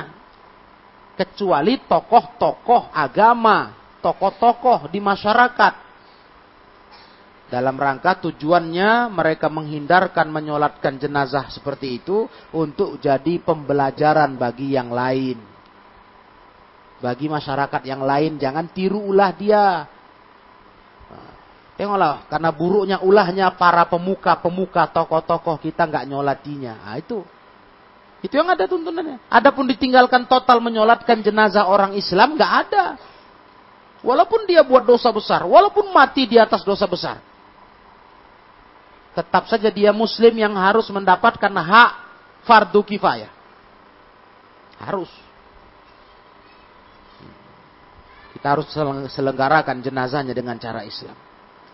[1.12, 5.91] Kecuali tokoh-tokoh agama, tokoh-tokoh di masyarakat
[7.52, 12.24] dalam rangka tujuannya mereka menghindarkan menyolatkan jenazah seperti itu
[12.56, 15.36] untuk jadi pembelajaran bagi yang lain.
[17.04, 19.84] Bagi masyarakat yang lain jangan tiru ulah dia.
[21.76, 26.88] Tengoklah, karena buruknya ulahnya para pemuka-pemuka, tokoh-tokoh kita nggak nyolatinya.
[26.88, 27.20] Nah, itu
[28.24, 29.28] itu yang ada tuntunannya.
[29.28, 32.96] Adapun ditinggalkan total menyolatkan jenazah orang Islam nggak ada.
[34.00, 37.31] Walaupun dia buat dosa besar, walaupun mati di atas dosa besar
[39.12, 41.90] tetap saja dia muslim yang harus mendapatkan hak
[42.48, 43.30] fardu kifayah.
[44.82, 45.10] Harus.
[48.34, 48.66] Kita harus
[49.14, 51.14] selenggarakan jenazahnya dengan cara Islam.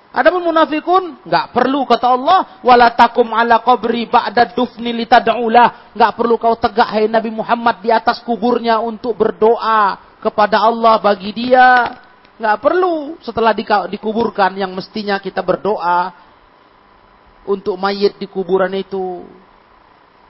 [0.09, 6.41] Adapun munafikun nggak perlu kata Allah wala takum ala qabri ba'da dufni litad'ulah nggak perlu
[6.41, 11.93] kau tegak hai Nabi Muhammad di atas kuburnya untuk berdoa kepada Allah bagi dia
[12.41, 13.53] nggak perlu setelah
[13.93, 16.28] dikuburkan yang mestinya kita berdoa
[17.49, 19.25] untuk mayit di kuburan itu.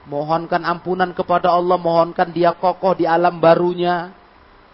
[0.08, 4.14] Mohonkan ampunan kepada Allah, mohonkan dia kokoh di alam barunya.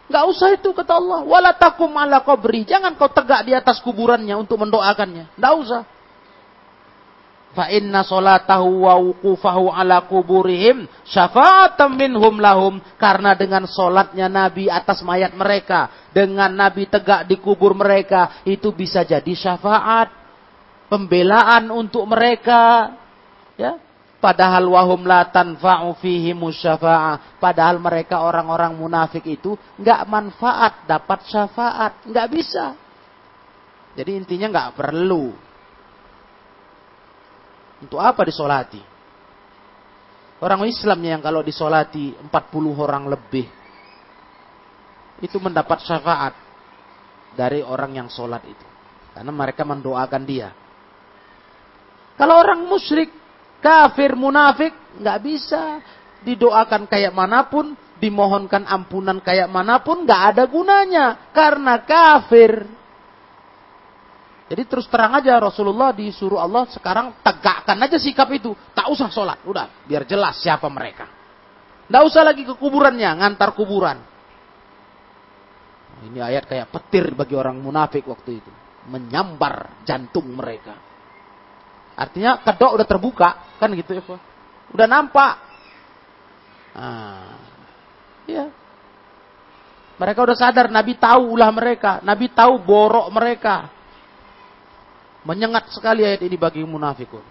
[0.07, 1.21] Enggak usah itu kata Allah.
[1.25, 2.69] Wala takum ala qabri.
[2.69, 5.33] Jangan kau tegak di atas kuburannya untuk mendoakannya.
[5.35, 5.83] Enggak usah.
[7.55, 12.79] Fa inna salatahu wa wuqufahu ala kuburihim syafa'atan minhum lahum.
[13.01, 15.91] Karena dengan solatnya Nabi atas mayat mereka.
[16.13, 18.45] Dengan Nabi tegak di kubur mereka.
[18.45, 20.24] Itu bisa jadi syafaat
[20.89, 22.95] pembelaan untuk mereka
[23.57, 23.81] ya.
[24.25, 32.09] Padahal wahum la tanfa'u fihi musyafa'ah padahal mereka orang-orang munafik itu nggak manfaat dapat syafaat.
[32.09, 32.73] Nggak bisa.
[33.93, 35.29] Jadi intinya nggak perlu.
[37.85, 38.81] Untuk apa disolati?
[40.41, 42.33] Orang Islamnya yang kalau disolati 40
[42.81, 43.45] orang lebih
[45.21, 46.35] itu mendapat syafaat
[47.39, 48.67] dari orang yang sholat itu.
[49.15, 50.51] Karena mereka mendoakan dia.
[52.15, 53.11] Kalau orang musyrik,
[53.59, 54.71] kafir, munafik,
[55.03, 55.83] nggak bisa
[56.23, 62.67] didoakan kayak mana pun, dimohonkan ampunan kayak mana pun, nggak ada gunanya karena kafir.
[64.45, 69.41] Jadi terus terang aja Rasulullah disuruh Allah sekarang tegakkan aja sikap itu, tak usah sholat,
[69.43, 71.09] udah biar jelas siapa mereka.
[71.89, 73.99] Nggak usah lagi ke kuburannya, ngantar kuburan.
[76.05, 78.53] Ini ayat kayak petir bagi orang munafik waktu itu,
[78.93, 80.94] menyambar jantung mereka.
[81.95, 83.31] Artinya kedok udah terbuka,
[83.63, 84.21] kan gitu ya, Pak.
[84.75, 85.35] Udah nampak.
[86.75, 87.39] Nah,
[88.27, 88.51] ya.
[89.95, 93.71] Mereka udah sadar, Nabi tahu ulah mereka, Nabi tahu borok mereka.
[95.23, 97.23] Menyengat sekali ayat ini bagi munafikun.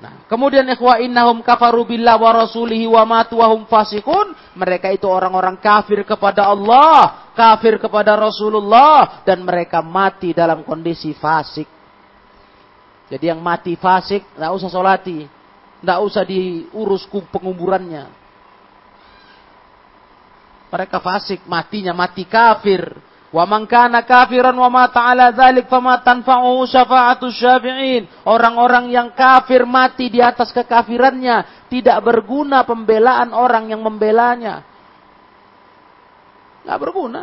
[0.00, 4.32] Nah, kemudian ikhwa innahum kafaru billah wa rasulihi wa matu wa hum fasikun.
[4.56, 11.68] Mereka itu orang-orang kafir kepada Allah, kafir kepada Rasulullah dan mereka mati dalam kondisi fasik.
[13.10, 15.26] Jadi yang mati fasik, tidak usah solati.
[15.82, 18.06] Tidak usah diurus penguburannya.
[20.70, 22.86] Mereka fasik, matinya mati kafir.
[23.30, 28.06] Wa man kana kafiran wa mata ala dzalik fama tanfa'uhu syafa'atu syafi'in.
[28.26, 34.62] Orang-orang yang kafir mati di atas kekafirannya, tidak berguna pembelaan orang yang membelanya.
[36.62, 37.22] Enggak berguna.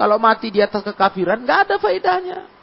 [0.00, 2.59] Kalau mati di atas kekafiran, enggak ada faedahnya.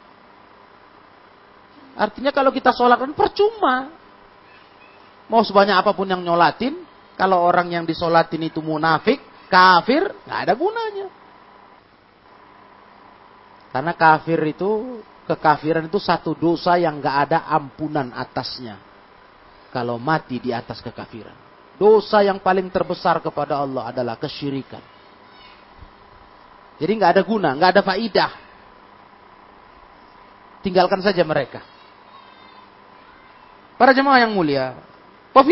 [1.98, 3.90] Artinya kalau kita sholat kan percuma.
[5.26, 6.78] Mau sebanyak apa pun yang nyolatin,
[7.18, 9.18] kalau orang yang disolatin itu munafik,
[9.50, 11.06] kafir, nggak ada gunanya.
[13.74, 18.78] Karena kafir itu, kekafiran itu satu dosa yang nggak ada ampunan atasnya.
[19.68, 21.36] Kalau mati di atas kekafiran.
[21.76, 24.80] Dosa yang paling terbesar kepada Allah adalah kesyirikan.
[26.78, 28.32] Jadi nggak ada guna, nggak ada faidah.
[30.64, 31.77] Tinggalkan saja mereka.
[33.78, 34.74] Para jemaah yang mulia,
[35.30, 35.42] wa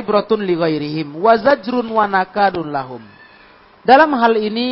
[0.00, 3.04] ibratun li ghairihim wa zajrun wa nakadun lahum.
[3.84, 4.68] Dalam hal ini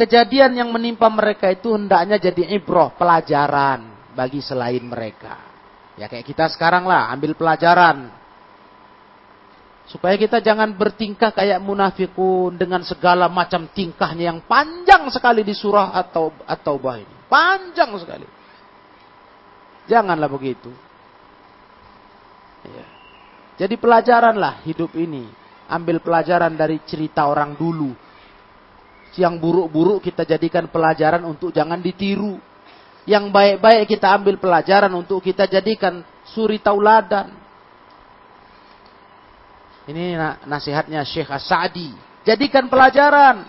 [0.00, 5.36] kejadian yang menimpa mereka itu hendaknya jadi ibrah, pelajaran bagi selain mereka.
[6.00, 8.08] Ya kayak kita sekarang lah, ambil pelajaran.
[9.84, 15.92] Supaya kita jangan bertingkah kayak munafikun dengan segala macam tingkahnya yang panjang sekali di surah
[15.92, 17.14] atau atau bah ini.
[17.28, 18.24] Panjang sekali.
[19.88, 20.87] Janganlah begitu.
[22.68, 22.86] Ya.
[23.58, 25.26] Jadi pelajaranlah hidup ini.
[25.68, 27.92] Ambil pelajaran dari cerita orang dulu.
[29.18, 32.38] Yang buruk-buruk kita jadikan pelajaran untuk jangan ditiru.
[33.08, 37.34] Yang baik-baik kita ambil pelajaran untuk kita jadikan suri tauladan.
[39.88, 41.96] Ini nasihatnya Syekh As-Sa'di.
[42.28, 43.48] Jadikan pelajaran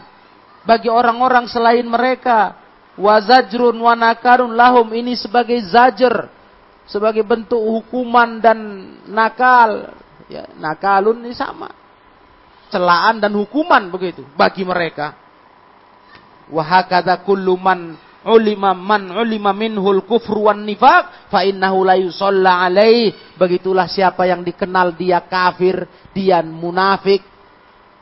[0.64, 2.56] bagi orang-orang selain mereka.
[3.00, 6.39] Wazajrun wanakarun lahum ini sebagai zajer
[6.90, 8.58] sebagai bentuk hukuman dan
[9.08, 9.94] nakal.
[10.30, 11.74] Ya, nakalun ini sama.
[12.70, 15.18] Celaan dan hukuman begitu bagi mereka.
[16.54, 17.98] Wahakada kullu man
[18.30, 23.38] ulima man ulima minhul kufru wan nifaq fa innahu la yusalla alaih.
[23.38, 27.26] Begitulah siapa yang dikenal dia kafir, dia munafik,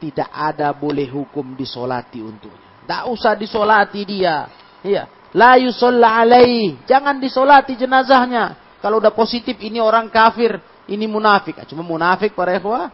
[0.04, 2.84] tidak ada boleh hukum disolati untuknya.
[2.84, 4.52] Tidak usah disolati dia.
[4.84, 5.32] Iya.
[5.32, 6.84] La yusalla alaih.
[6.84, 8.66] Jangan disolati jenazahnya.
[8.88, 11.60] Kalau udah positif ini orang kafir, ini munafik.
[11.68, 12.88] Cuma munafik para ikhwah.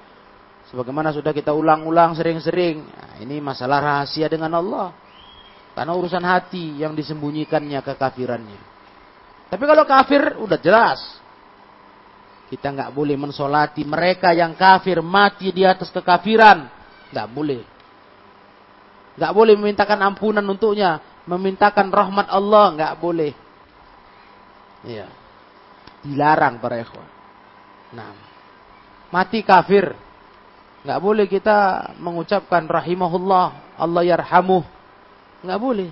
[0.73, 2.81] Sebagaimana sudah kita ulang-ulang sering-sering.
[2.81, 4.89] Nah, ini masalah rahasia dengan Allah.
[5.77, 8.61] Karena urusan hati yang disembunyikannya kekafirannya.
[9.53, 10.97] Tapi kalau kafir udah jelas.
[12.49, 16.73] Kita nggak boleh mensolati mereka yang kafir mati di atas kekafiran.
[17.13, 17.61] Nggak boleh.
[19.21, 21.21] Nggak boleh memintakan ampunan untuknya.
[21.29, 22.65] Memintakan rahmat Allah.
[22.73, 23.37] Nggak boleh.
[24.89, 25.21] Iya.
[26.03, 27.07] Dilarang para ikhwan.
[27.95, 28.11] Nah,
[29.07, 29.95] mati kafir.
[30.83, 34.67] Nggak boleh kita mengucapkan rahimahullah, Allah yarhamuh.
[35.39, 35.89] Nggak boleh.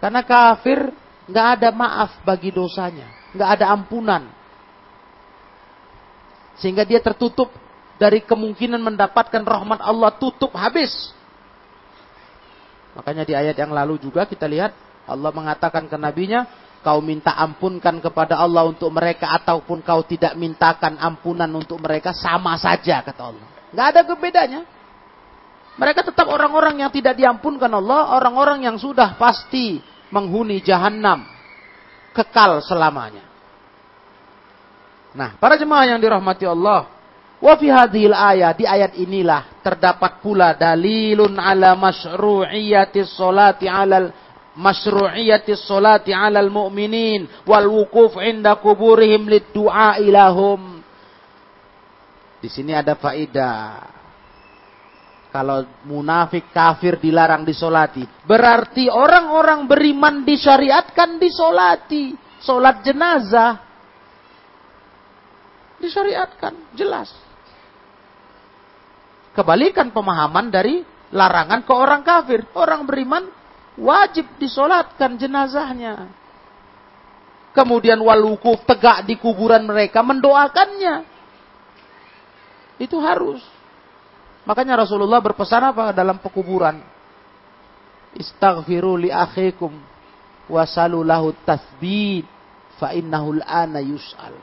[0.00, 0.92] Karena kafir
[1.24, 3.08] nggak ada maaf bagi dosanya.
[3.32, 4.22] Nggak ada ampunan.
[6.60, 7.48] Sehingga dia tertutup
[7.96, 11.12] dari kemungkinan mendapatkan rahmat Allah tutup habis.
[12.96, 14.72] Makanya di ayat yang lalu juga kita lihat
[15.08, 16.48] Allah mengatakan ke nabinya,
[16.80, 22.56] kau minta ampunkan kepada Allah untuk mereka ataupun kau tidak mintakan ampunan untuk mereka sama
[22.56, 23.46] saja kata Allah.
[23.70, 24.60] Nggak ada bedanya.
[25.80, 29.80] Mereka tetap orang-orang yang tidak diampunkan Allah, orang-orang yang sudah pasti
[30.12, 31.24] menghuni jahanam
[32.12, 33.24] kekal selamanya.
[35.16, 36.90] Nah, para jemaah yang dirahmati Allah,
[37.40, 44.12] wa fi hadhil ayat di ayat inilah terdapat pula dalilun ala masyru'iyyati sholati 'alal
[44.58, 50.80] masyru'iyati sholati 'alal mu'minin wal wukuf 'inda kuburihim lid-du'a ilahum.
[52.40, 54.00] Di sini ada faedah.
[55.30, 58.02] Kalau munafik kafir dilarang disolati.
[58.26, 62.18] Berarti orang-orang beriman disyariatkan disolati.
[62.42, 63.62] Solat jenazah.
[65.78, 66.74] Disyariatkan.
[66.74, 67.14] Jelas.
[69.30, 70.82] Kebalikan pemahaman dari
[71.14, 72.42] larangan ke orang kafir.
[72.58, 73.30] Orang beriman
[73.80, 76.12] wajib disolatkan jenazahnya.
[77.50, 81.02] Kemudian walukuf tegak di kuburan mereka mendoakannya.
[82.78, 83.42] Itu harus.
[84.46, 86.78] Makanya Rasulullah berpesan apa dalam pekuburan?
[88.14, 89.74] Istaghfiru li akhikum
[90.46, 92.24] wasalu lahu tathbid
[92.78, 94.34] fa innahu ana yus'al.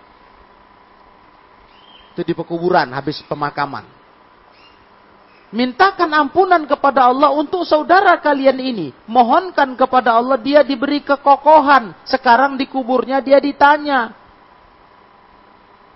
[2.13, 3.96] Itu di pekuburan habis pemakaman.
[5.47, 8.87] Mintakan ampunan kepada Allah untuk saudara kalian ini.
[9.07, 11.95] Mohonkan kepada Allah dia diberi kekokohan.
[12.03, 14.11] Sekarang di kuburnya dia ditanya.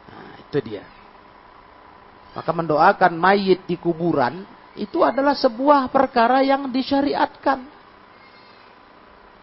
[0.07, 0.87] Nah, itu dia.
[2.31, 4.47] Maka mendoakan mayit di kuburan
[4.79, 7.59] itu adalah sebuah perkara yang disyariatkan.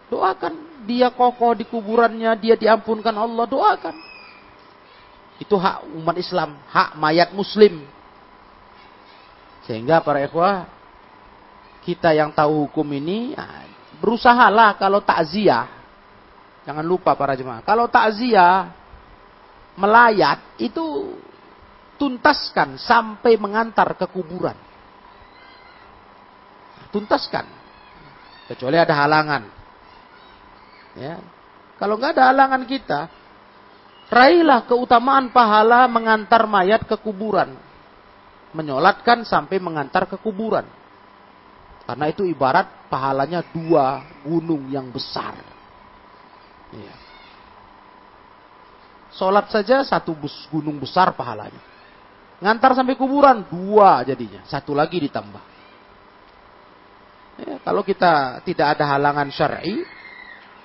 [0.09, 0.53] Doakan
[0.89, 3.93] dia kokoh di kuburannya, dia diampunkan Allah, doakan.
[5.37, 7.85] Itu hak umat Islam, hak mayat muslim
[9.69, 10.65] sehingga para ikhwah,
[11.85, 13.69] kita yang tahu hukum ini, ya,
[14.01, 15.69] berusahalah kalau takziah.
[16.65, 17.61] Jangan lupa para jemaah.
[17.61, 18.73] Kalau takziah,
[19.77, 21.13] melayat, itu
[22.01, 24.57] tuntaskan sampai mengantar ke kuburan.
[26.89, 27.45] Tuntaskan.
[28.49, 29.43] Kecuali ada halangan.
[30.97, 31.21] Ya.
[31.77, 33.05] Kalau nggak ada halangan kita,
[34.09, 37.68] raihlah keutamaan pahala mengantar mayat ke kuburan
[38.53, 40.65] menyolatkan sampai mengantar ke kuburan.
[41.85, 45.33] Karena itu ibarat pahalanya dua gunung yang besar.
[46.69, 46.95] Ya.
[49.09, 50.13] Sholat saja satu
[50.53, 51.57] gunung besar pahalanya.
[52.39, 55.43] Ngantar sampai kuburan dua jadinya, satu lagi ditambah.
[57.39, 59.81] Ya, kalau kita tidak ada halangan syar'i,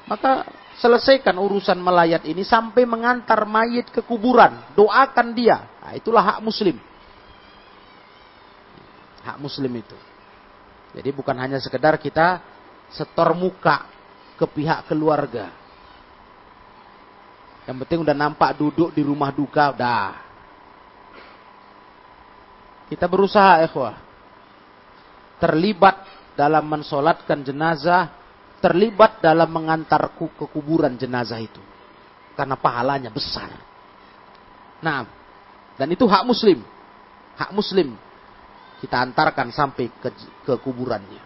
[0.05, 0.45] maka
[0.79, 4.77] selesaikan urusan melayat ini sampai mengantar mayit ke kuburan.
[4.77, 5.67] Doakan dia.
[5.81, 6.77] Nah, itulah hak muslim
[9.25, 9.97] hak muslim itu.
[10.95, 12.39] Jadi bukan hanya sekedar kita
[12.93, 13.89] setor muka
[14.39, 15.51] ke pihak keluarga.
[17.65, 20.13] Yang penting udah nampak duduk di rumah duka, udah.
[22.93, 23.97] Kita berusaha, ikhwah.
[25.41, 26.05] Terlibat
[26.37, 28.13] dalam mensolatkan jenazah,
[28.61, 31.61] terlibat dalam mengantarku ke kuburan jenazah itu.
[32.37, 33.49] Karena pahalanya besar.
[34.85, 35.09] Nah,
[35.81, 36.61] dan itu hak muslim.
[37.35, 37.97] Hak muslim
[38.85, 40.13] kita antarkan sampai ke,
[40.45, 41.25] ke kuburannya.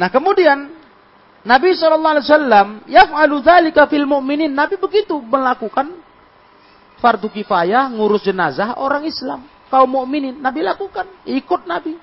[0.00, 0.72] Nah kemudian
[1.44, 4.56] Nabi SAW yaf'alu dzalika fil mu'minin.
[4.56, 5.92] Nabi begitu melakukan
[6.98, 10.38] fardu kifayah ngurus jenazah orang Islam, kaum mukminin.
[10.38, 11.94] Nabi lakukan, ikut Nabi.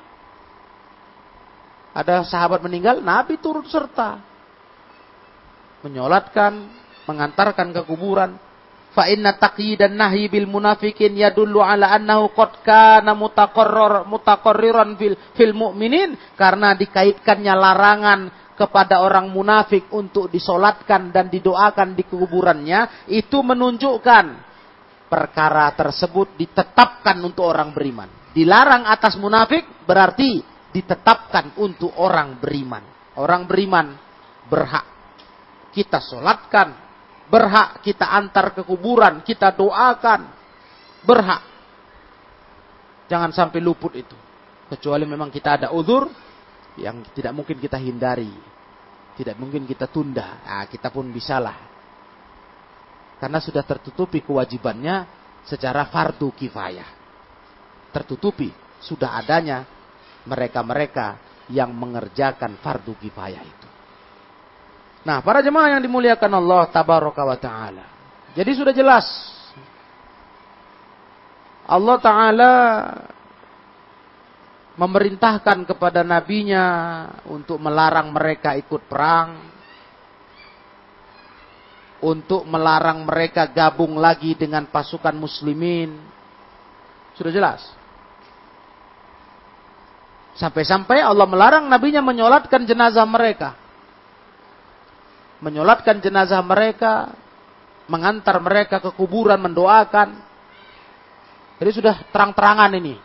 [1.95, 4.19] Ada sahabat meninggal, Nabi turut serta.
[5.83, 6.67] Menyolatkan,
[7.07, 8.35] mengantarkan ke kuburan,
[8.95, 15.51] fa inna dan nahi bil munafikin yadullu ala annahu qad kana mutaqarrar mutaqarriran fil fil
[15.51, 18.19] mu'minin karena dikaitkannya larangan
[18.55, 24.25] kepada orang munafik untuk disolatkan dan didoakan di kuburannya itu menunjukkan
[25.11, 28.07] perkara tersebut ditetapkan untuk orang beriman.
[28.31, 30.39] Dilarang atas munafik berarti
[30.71, 32.83] ditetapkan untuk orang beriman.
[33.15, 33.95] Orang beriman
[34.47, 34.87] berhak
[35.71, 36.84] kita solatkan,
[37.25, 40.29] Berhak kita antar ke kuburan, kita doakan.
[41.01, 41.41] Berhak.
[43.09, 44.17] Jangan sampai luput itu.
[44.65, 46.09] Kecuali memang kita ada uzur
[46.81, 48.33] yang tidak mungkin kita hindari.
[49.15, 50.41] Tidak mungkin kita tunda.
[50.43, 51.55] Nah, kita pun bisalah.
[53.15, 55.07] Karena sudah tertutupi kewajibannya
[55.47, 56.89] secara fardu kifayah.
[57.93, 58.51] Tertutupi.
[58.83, 59.63] Sudah adanya
[60.27, 61.17] mereka-mereka
[61.49, 63.67] yang mengerjakan fardu kifayah itu.
[65.05, 67.85] Nah, para jemaah yang dimuliakan Allah tabaraka wa taala.
[68.33, 69.05] Jadi sudah jelas
[71.69, 72.53] Allah taala
[74.75, 76.65] memerintahkan kepada nabinya
[77.29, 79.55] untuk melarang mereka ikut perang
[82.01, 85.95] untuk melarang mereka gabung lagi dengan pasukan muslimin.
[87.17, 87.61] Sudah jelas.
[90.35, 93.64] Sampai-sampai Allah melarang nabinya menyolatkan jenazah mereka
[95.39, 97.11] menyolatkan jenazah mereka,
[97.89, 100.21] mengantar mereka ke kuburan, mendoakan.
[101.55, 102.95] Jadi sudah terang-terangan ini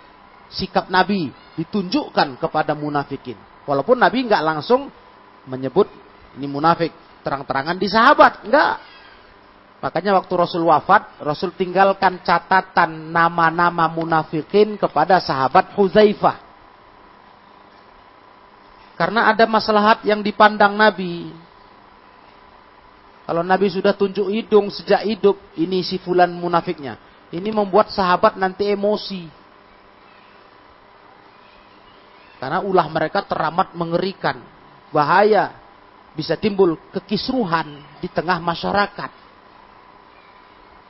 [0.51, 3.39] sikap Nabi ditunjukkan kepada munafikin.
[3.65, 4.91] Walaupun Nabi nggak langsung
[5.47, 5.87] menyebut
[6.37, 6.91] ini munafik
[7.23, 8.33] terang-terangan di sahabat.
[8.47, 8.75] Enggak.
[9.81, 16.37] Makanya waktu Rasul wafat, Rasul tinggalkan catatan nama-nama munafikin kepada sahabat Huzaifah.
[19.01, 21.33] Karena ada masalah yang dipandang Nabi.
[23.31, 26.99] Kalau Nabi sudah tunjuk hidung sejak hidup, ini si fulan munafiknya.
[27.31, 29.31] Ini membuat sahabat nanti emosi.
[32.43, 34.43] Karena ulah mereka teramat mengerikan.
[34.91, 35.55] Bahaya.
[36.11, 39.15] Bisa timbul kekisruhan di tengah masyarakat.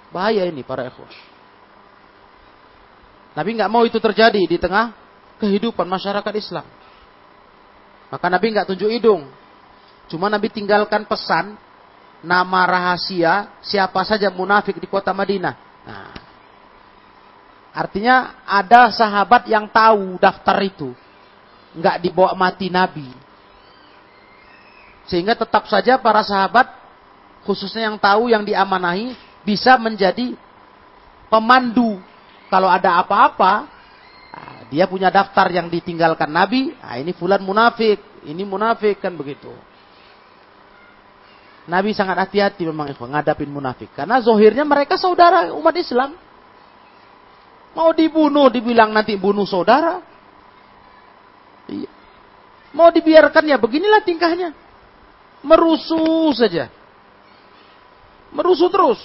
[0.08, 1.12] Bahaya ini para ikhwan.
[3.36, 4.96] Nabi nggak mau itu terjadi di tengah
[5.44, 6.64] kehidupan masyarakat Islam.
[8.08, 9.28] Maka Nabi nggak tunjuk hidung.
[10.08, 11.68] Cuma Nabi tinggalkan pesan
[12.20, 15.56] nama rahasia siapa saja munafik di kota Madinah.
[15.84, 16.12] Nah,
[17.72, 20.92] artinya ada sahabat yang tahu daftar itu,
[21.76, 23.08] nggak dibawa mati Nabi.
[25.08, 26.70] Sehingga tetap saja para sahabat,
[27.42, 30.36] khususnya yang tahu yang diamanahi, bisa menjadi
[31.32, 31.98] pemandu.
[32.46, 33.66] Kalau ada apa-apa,
[34.34, 36.76] nah, dia punya daftar yang ditinggalkan Nabi.
[36.78, 39.50] Nah, ini fulan munafik, ini munafik kan begitu.
[41.70, 43.94] Nabi sangat hati-hati memang ikhwan ngadapin munafik.
[43.94, 46.18] Karena zohirnya mereka saudara umat Islam.
[47.78, 50.02] Mau dibunuh, dibilang nanti bunuh saudara.
[51.70, 51.86] Iya.
[52.74, 54.50] Mau dibiarkan ya beginilah tingkahnya.
[55.46, 56.66] Merusuh saja.
[58.34, 58.98] Merusuh terus.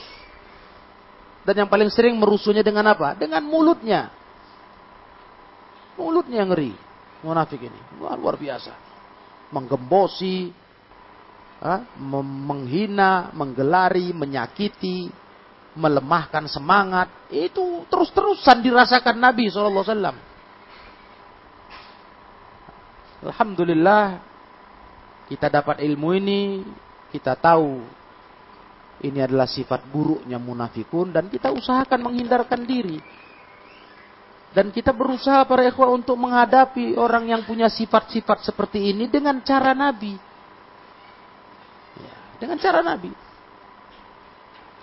[1.46, 3.14] Dan yang paling sering merusuhnya dengan apa?
[3.14, 4.10] Dengan mulutnya.
[6.02, 6.74] Mulutnya ngeri.
[7.22, 7.80] Munafik ini.
[8.02, 8.74] Luar, luar biasa.
[9.54, 10.65] Menggembosi.
[12.00, 15.10] Menghina, menggelari, menyakiti,
[15.76, 17.12] melemahkan semangat.
[17.32, 20.16] Itu terus-terusan dirasakan Nabi SAW.
[23.26, 24.22] Alhamdulillah
[25.26, 26.62] kita dapat ilmu ini,
[27.10, 27.82] kita tahu
[29.02, 33.02] ini adalah sifat buruknya munafikun dan kita usahakan menghindarkan diri.
[34.56, 39.76] Dan kita berusaha para ikhwah untuk menghadapi orang yang punya sifat-sifat seperti ini dengan cara
[39.76, 40.16] Nabi.
[42.38, 43.12] Dengan cara Nabi.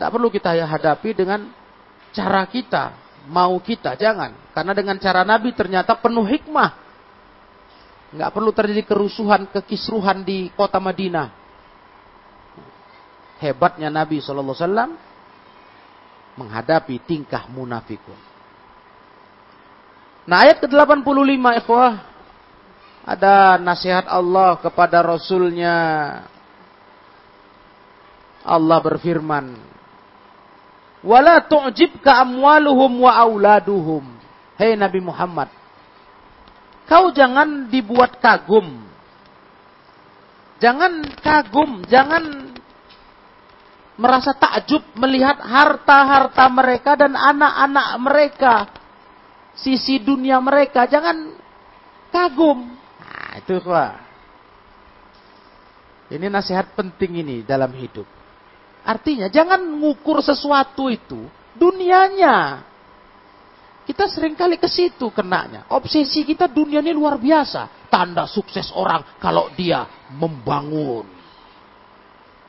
[0.00, 1.46] Tak perlu kita hadapi dengan
[2.10, 2.96] cara kita,
[3.30, 4.34] mau kita, jangan.
[4.50, 6.70] Karena dengan cara Nabi ternyata penuh hikmah.
[8.12, 11.42] Nggak perlu terjadi kerusuhan, kekisruhan di kota Madinah
[13.42, 14.90] hebatnya Nabi Shallallahu Alaihi Wasallam
[16.38, 18.16] menghadapi tingkah munafikun.
[20.22, 21.92] Nah ayat ke-85 ikhwah
[23.02, 25.74] ada nasihat Allah kepada Rasulnya.
[28.42, 29.54] Allah berfirman,
[31.02, 34.04] "Wala tu'jibka amwaluhum wa auladuhum."
[34.58, 35.50] Hei Nabi Muhammad,
[36.86, 38.82] kau jangan dibuat kagum.
[40.62, 42.52] Jangan kagum, jangan
[43.98, 48.54] merasa takjub melihat harta-harta mereka dan anak-anak mereka.
[49.52, 50.88] Sisi dunia mereka.
[50.88, 51.36] Jangan
[52.08, 52.72] kagum.
[52.72, 54.00] Nah, itu wah.
[56.12, 58.21] Ini nasihat penting ini dalam hidup.
[58.82, 62.66] Artinya jangan mengukur sesuatu itu dunianya.
[63.82, 65.66] Kita sering kali ke situ kenanya.
[65.74, 67.90] Obsesi kita dunia ini luar biasa.
[67.90, 71.02] Tanda sukses orang kalau dia membangun.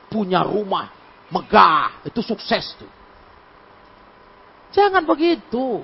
[0.06, 0.94] Punya rumah,
[1.34, 2.90] megah, itu sukses tuh.
[4.70, 5.82] Jangan begitu.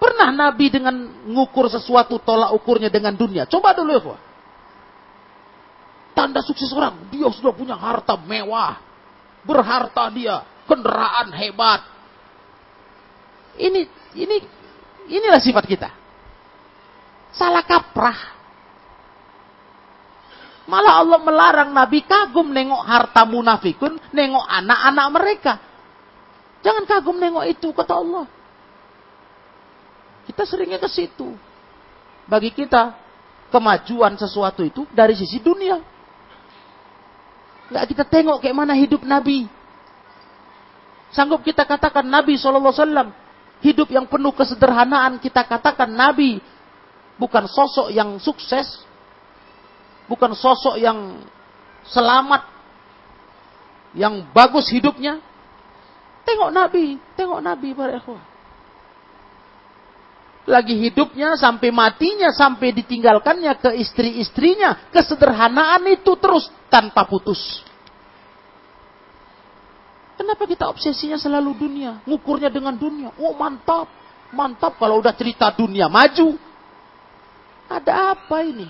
[0.00, 0.98] Pernah Nabi dengan
[1.30, 3.44] ngukur sesuatu tolak ukurnya dengan dunia?
[3.44, 4.16] Coba dulu ya.
[6.12, 8.76] Tanda sukses orang, dia sudah punya harta mewah.
[9.42, 11.82] Berharta dia, kendaraan hebat.
[13.58, 13.80] Ini
[14.16, 14.36] ini
[15.08, 15.90] inilah sifat kita.
[17.32, 18.40] Salah kaprah.
[20.62, 25.52] Malah Allah melarang Nabi kagum nengok harta munafikun, nengok anak-anak mereka.
[26.62, 28.24] Jangan kagum nengok itu, kata Allah.
[30.22, 31.34] Kita seringnya ke situ.
[32.30, 32.94] Bagi kita,
[33.50, 35.91] kemajuan sesuatu itu dari sisi dunia.
[37.72, 39.48] Nggak kita tengok kayak mana hidup Nabi.
[41.08, 43.12] Sanggup kita katakan Nabi SAW
[43.64, 45.16] hidup yang penuh kesederhanaan.
[45.16, 46.36] Kita katakan Nabi
[47.16, 48.84] bukan sosok yang sukses,
[50.04, 51.24] bukan sosok yang
[51.88, 52.44] selamat,
[53.96, 55.20] yang bagus hidupnya.
[56.28, 57.98] Tengok Nabi, tengok Nabi para.
[60.42, 64.90] Lagi hidupnya sampai matinya, sampai ditinggalkannya ke istri-istrinya.
[64.90, 67.60] Kesederhanaan itu terus tanpa putus.
[70.16, 72.00] Kenapa kita obsesinya selalu dunia?
[72.08, 73.12] Ngukurnya dengan dunia.
[73.20, 73.92] Oh mantap,
[74.32, 76.40] mantap kalau udah cerita dunia maju.
[77.68, 78.68] Ada apa ini?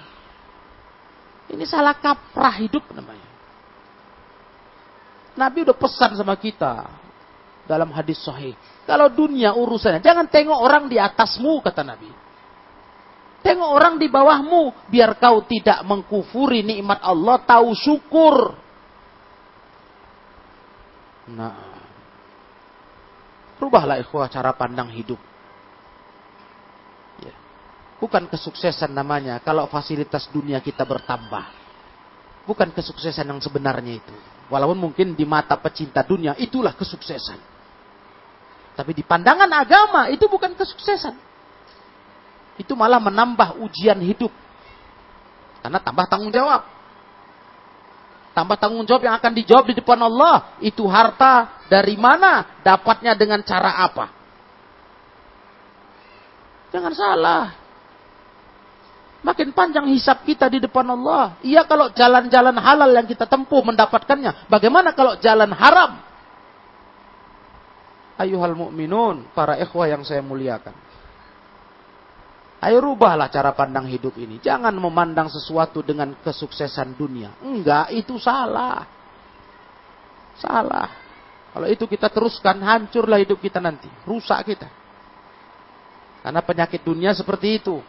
[1.53, 3.30] Ini salah kaprah hidup namanya.
[5.38, 6.88] Nabi udah pesan sama kita
[7.66, 8.57] dalam hadis sahih.
[8.84, 12.22] Kalau dunia urusannya, jangan tengok orang di atasmu, kata Nabi.
[13.43, 18.55] Tengok orang di bawahmu, biar kau tidak mengkufuri nikmat Allah, tahu syukur.
[21.34, 21.59] Nah,
[23.59, 25.18] rubahlah ikhwah cara pandang hidup.
[27.18, 27.34] Ya.
[27.99, 31.62] Bukan kesuksesan namanya kalau fasilitas dunia kita bertambah.
[32.43, 34.14] Bukan kesuksesan yang sebenarnya itu.
[34.51, 37.38] Walaupun mungkin di mata pecinta dunia itulah kesuksesan.
[38.74, 41.32] Tapi di pandangan agama itu bukan kesuksesan.
[42.61, 44.30] Itu malah menambah ujian hidup.
[45.62, 46.66] Karena tambah tanggung jawab.
[48.32, 50.57] Tambah tanggung jawab yang akan dijawab di depan Allah.
[50.59, 52.61] Itu harta dari mana?
[52.64, 54.09] Dapatnya dengan cara apa?
[56.72, 57.44] Jangan salah.
[59.22, 61.38] Makin panjang hisap kita di depan Allah.
[61.46, 64.50] Iya kalau jalan-jalan halal yang kita tempuh mendapatkannya.
[64.50, 66.03] Bagaimana kalau jalan haram?
[68.18, 70.74] Ayuhal mu'minun, para ikhwah yang saya muliakan.
[72.62, 74.38] Ayo rubahlah cara pandang hidup ini.
[74.38, 77.34] Jangan memandang sesuatu dengan kesuksesan dunia.
[77.42, 78.86] Enggak, itu salah.
[80.38, 80.88] Salah.
[81.52, 83.90] Kalau itu kita teruskan, hancurlah hidup kita nanti.
[84.06, 84.70] Rusak kita.
[86.22, 87.82] Karena penyakit dunia seperti itu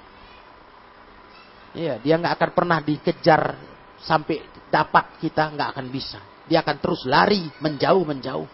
[1.73, 3.57] Iya, dia nggak akan pernah dikejar
[3.97, 6.21] sampai dapat kita nggak akan bisa.
[6.45, 8.45] Dia akan terus lari menjauh menjauh.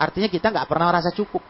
[0.00, 1.44] Artinya kita nggak pernah merasa cukup.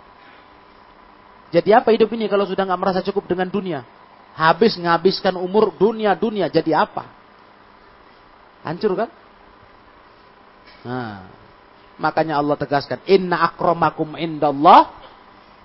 [1.55, 3.86] Jadi apa hidup ini kalau sudah nggak merasa cukup dengan dunia?
[4.34, 7.07] Habis ngabiskan umur dunia dunia jadi apa?
[8.66, 9.11] Hancur kan?
[10.82, 11.30] Nah,
[11.94, 14.90] makanya Allah tegaskan, Inna akramakum indallah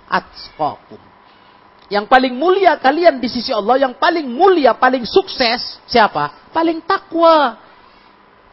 [0.06, 1.02] atqakum.
[1.90, 6.54] Yang paling mulia kalian di sisi Allah, yang paling mulia, paling sukses, siapa?
[6.54, 7.58] Paling takwa.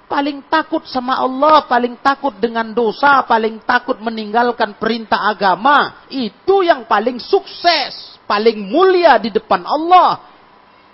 [0.07, 6.07] Paling takut sama Allah, paling takut dengan dosa, paling takut meninggalkan perintah agama.
[6.07, 10.23] Itu yang paling sukses, paling mulia di depan Allah.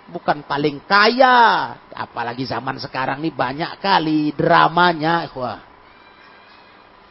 [0.09, 1.77] Bukan paling kaya.
[1.93, 5.29] Apalagi zaman sekarang ini banyak kali dramanya.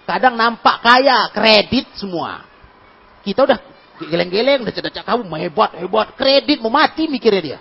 [0.10, 2.42] Kadang nampak kaya, kredit semua.
[3.22, 3.62] Kita udah
[4.02, 7.60] geleng-geleng, udah cedek kamu hebat, hebat, kredit mau mati mikirnya dia.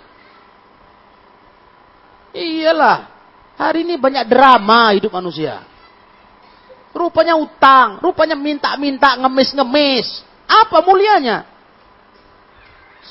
[2.33, 3.20] Iyalah,
[3.61, 5.61] hari ini banyak drama hidup manusia.
[6.91, 10.25] Rupanya utang, rupanya minta-minta, ngemis-ngemis.
[10.49, 11.47] Apa mulianya?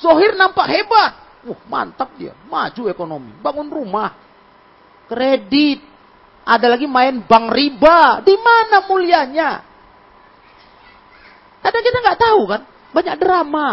[0.03, 1.13] Zohir nampak hebat.
[1.49, 2.37] Wah, mantap dia.
[2.49, 3.33] Maju ekonomi.
[3.41, 4.13] Bangun rumah.
[5.09, 5.81] Kredit.
[6.45, 8.21] Ada lagi main bank riba.
[8.21, 9.65] Di mana mulianya?
[11.65, 12.63] Kadang kita nggak tahu kan.
[12.93, 13.69] Banyak drama.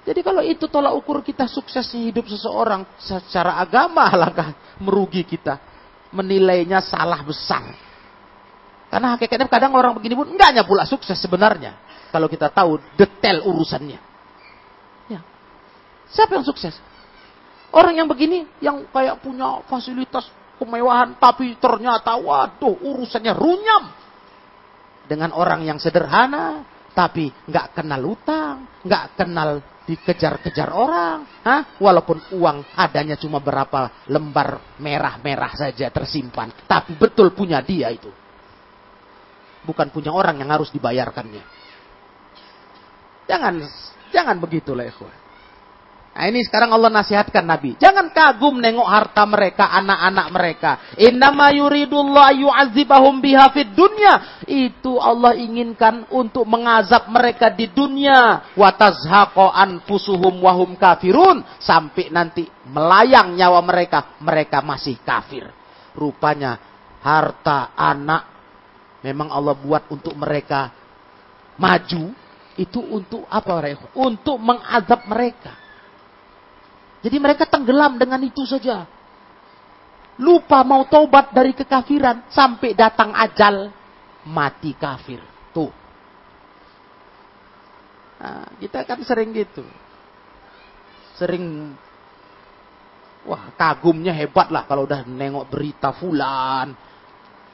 [0.00, 5.60] Jadi kalau itu tolak ukur kita suksesnya hidup seseorang secara agama langkah merugi kita.
[6.10, 7.70] Menilainya salah besar.
[8.90, 11.78] Karena hakikatnya kadang orang begini pun enggaknya pula sukses sebenarnya.
[12.10, 14.00] Kalau kita tahu detail urusannya.
[15.06, 15.20] Ya.
[16.10, 16.74] Siapa yang sukses?
[17.70, 20.26] Orang yang begini, yang kayak punya fasilitas
[20.58, 23.84] kemewahan, tapi ternyata waduh urusannya runyam.
[25.06, 31.74] Dengan orang yang sederhana, tapi nggak kenal utang, nggak kenal dikejar-kejar orang, Hah?
[31.82, 38.08] walaupun uang adanya cuma berapa lembar merah-merah saja tersimpan, tapi betul punya dia itu.
[39.66, 41.44] Bukan punya orang yang harus dibayarkannya.
[43.28, 43.54] Jangan
[44.14, 45.19] jangan begitu lah ikhwan.
[46.10, 47.78] Nah ini sekarang Allah nasihatkan Nabi.
[47.78, 50.70] Jangan kagum nengok harta mereka, anak-anak mereka.
[50.98, 54.42] Innama yuridullah yu'azibahum biha fid dunya.
[54.44, 58.52] Itu Allah inginkan untuk mengazab mereka di dunia.
[58.58, 61.46] Watazhaqo anfusuhum wahum kafirun.
[61.62, 64.18] Sampai nanti melayang nyawa mereka.
[64.18, 65.46] Mereka masih kafir.
[65.94, 66.58] Rupanya
[67.00, 68.22] harta anak
[69.06, 70.74] memang Allah buat untuk mereka
[71.54, 72.12] maju.
[72.58, 73.62] Itu untuk apa?
[73.94, 75.59] Untuk mengazab mereka.
[77.00, 78.84] Jadi mereka tenggelam dengan itu saja.
[80.20, 83.72] Lupa mau tobat dari kekafiran sampai datang ajal
[84.28, 85.24] mati kafir.
[85.56, 85.72] Tuh.
[88.20, 89.64] Nah, kita kan sering gitu.
[91.16, 91.72] Sering
[93.24, 96.76] wah kagumnya hebat lah kalau udah nengok berita fulan.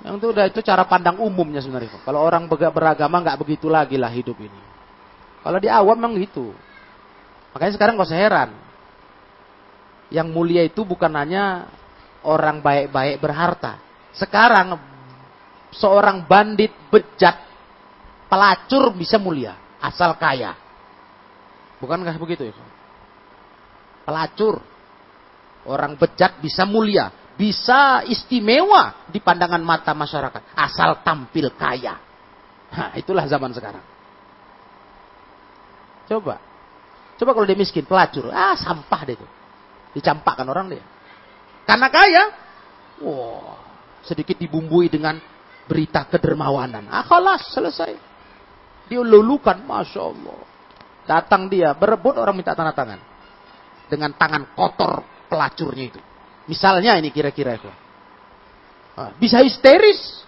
[0.03, 2.03] Yang itu udah itu cara pandang umumnya sebenarnya.
[2.03, 4.63] Kalau orang beragama nggak begitu lagi lah hidup ini.
[5.47, 6.51] Kalau di awam memang gitu.
[7.55, 8.66] Makanya sekarang gak usah heran
[10.13, 11.71] yang mulia itu bukan hanya
[12.27, 13.79] orang baik-baik berharta.
[14.15, 14.79] Sekarang
[15.75, 17.37] seorang bandit bejat
[18.31, 20.55] pelacur bisa mulia asal kaya.
[21.83, 22.55] Bukankah begitu ya?
[24.07, 24.63] Pelacur
[25.67, 31.99] Orang bejat bisa mulia, bisa istimewa di pandangan mata masyarakat, asal tampil kaya.
[32.71, 33.83] Nah, itulah zaman sekarang.
[36.07, 36.39] Coba.
[37.19, 39.27] Coba kalau dia miskin, pelacur, ah sampah deh itu.
[39.97, 40.85] Dicampakkan orang dia.
[41.65, 42.23] Karena kaya,
[43.01, 43.57] wow,
[44.05, 45.17] sedikit dibumbui dengan
[45.65, 46.87] berita kedermawanan.
[46.93, 47.97] Ah, kelas selesai.
[48.87, 50.39] Dia lulukan, Masya Allah.
[51.09, 53.01] Datang dia, berebut orang minta tanda tangan.
[53.89, 56.01] Dengan tangan kotor pelacurnya itu.
[56.47, 57.71] Misalnya ini kira-kira itu.
[58.95, 60.23] Ah, bisa histeris.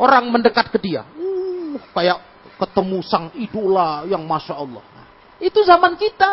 [0.00, 1.04] Orang mendekat ke dia.
[1.14, 2.18] Uh, kayak
[2.56, 4.80] ketemu sang idola yang Masya Allah.
[4.80, 5.06] Nah,
[5.38, 6.32] itu zaman kita.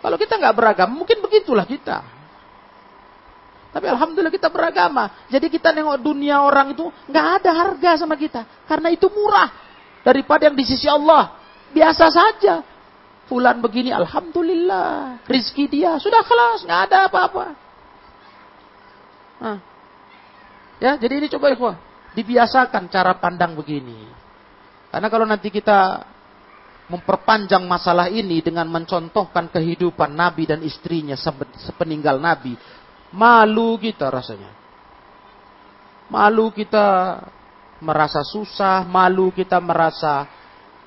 [0.00, 2.00] Kalau kita nggak beragama, mungkin begitulah kita.
[3.70, 5.28] Tapi alhamdulillah kita beragama.
[5.30, 8.42] Jadi kita nengok dunia orang itu nggak ada harga sama kita.
[8.66, 9.46] Karena itu murah
[10.02, 11.38] daripada yang di sisi Allah.
[11.70, 12.66] Biasa saja.
[13.30, 15.22] Fulan begini, alhamdulillah.
[15.30, 17.44] Rizki dia sudah kelas, nggak ada apa-apa.
[19.38, 19.58] Nah.
[20.80, 21.76] Ya, jadi ini coba ikhwah,
[22.18, 24.08] dibiasakan cara pandang begini.
[24.90, 26.02] Karena kalau nanti kita
[26.90, 32.58] memperpanjang masalah ini dengan mencontohkan kehidupan Nabi dan istrinya sepeninggal Nabi,
[33.10, 34.50] Malu kita rasanya.
[36.10, 37.18] Malu kita
[37.82, 40.26] merasa susah, malu kita merasa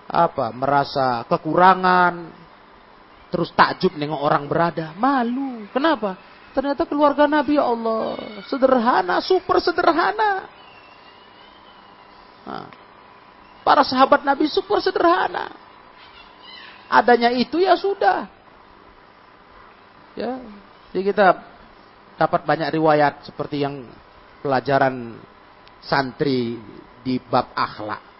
[0.07, 0.51] apa?
[0.55, 2.43] Merasa kekurangan.
[3.27, 5.67] Terus takjub nengok orang berada, malu.
[5.73, 6.15] Kenapa?
[6.53, 8.13] Ternyata keluarga Nabi ya Allah
[8.45, 10.45] sederhana, super sederhana.
[12.43, 12.67] Nah,
[13.65, 15.49] para sahabat Nabi super sederhana.
[16.91, 18.27] Adanya itu ya sudah.
[20.13, 20.37] Ya,
[20.93, 21.27] jadi kita
[22.21, 23.89] dapat banyak riwayat seperti yang
[24.45, 25.17] pelajaran
[25.81, 26.61] santri
[27.01, 28.13] di bab akhlak.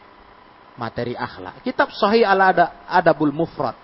[0.74, 1.62] Materi akhlak.
[1.62, 2.42] Kitab Sahih al
[2.90, 3.78] Adabul Mufrad.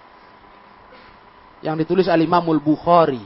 [1.62, 3.22] Yang ditulis al Imamul Bukhari.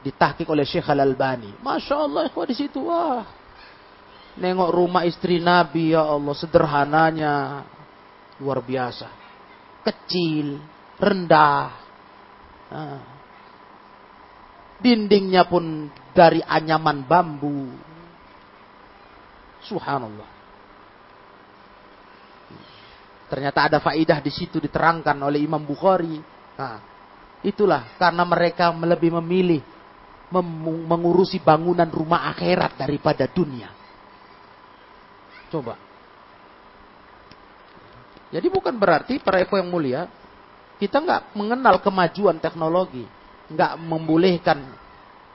[0.00, 1.58] Ditahkik oleh Syekh Al-Albani.
[1.60, 2.86] Masya Allah, ikhwah di situ.
[2.86, 3.26] Wah.
[4.38, 6.32] Nengok rumah istri Nabi, ya Allah.
[6.32, 7.34] Sederhananya.
[8.38, 9.25] Luar biasa.
[9.86, 10.58] Kecil.
[10.98, 11.70] Rendah.
[14.82, 17.70] Dindingnya pun dari anyaman bambu.
[19.62, 20.30] Subhanallah.
[23.26, 26.18] Ternyata ada faidah di situ diterangkan oleh Imam Bukhari.
[26.56, 26.78] Nah,
[27.42, 29.62] itulah karena mereka lebih memilih
[30.86, 33.70] mengurusi bangunan rumah akhirat daripada dunia.
[35.50, 35.85] Coba.
[38.30, 40.10] Jadi bukan berarti para eko yang mulia
[40.76, 43.06] kita nggak mengenal kemajuan teknologi
[43.46, 44.58] nggak membolehkan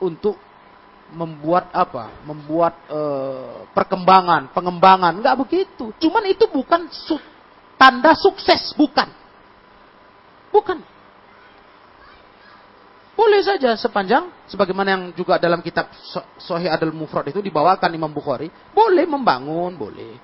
[0.03, 0.35] untuk
[1.11, 2.23] membuat apa?
[2.23, 5.91] Membuat uh, perkembangan, pengembangan, nggak begitu.
[5.99, 7.19] Cuman itu bukan su
[7.75, 9.07] tanda sukses, bukan.
[10.51, 10.79] Bukan.
[13.11, 15.91] Boleh saja sepanjang sebagaimana yang juga dalam kitab
[16.41, 20.17] Sahih Adal Mufrad itu dibawakan Imam Bukhari, boleh membangun, boleh.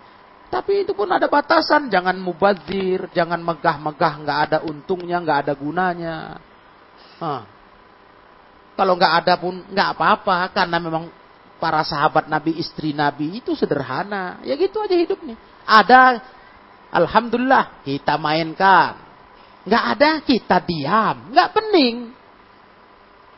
[0.47, 6.17] Tapi itu pun ada batasan, jangan mubazir, jangan megah-megah, nggak ada untungnya, nggak ada gunanya.
[7.19, 7.43] Hah.
[8.77, 11.11] Kalau nggak ada pun nggak apa-apa karena memang
[11.59, 14.39] para sahabat Nabi, istri Nabi itu sederhana.
[14.47, 15.35] Ya gitu aja hidupnya.
[15.67, 16.21] Ada,
[16.95, 18.95] alhamdulillah kita mainkan.
[19.67, 22.15] Nggak ada kita diam, nggak pening.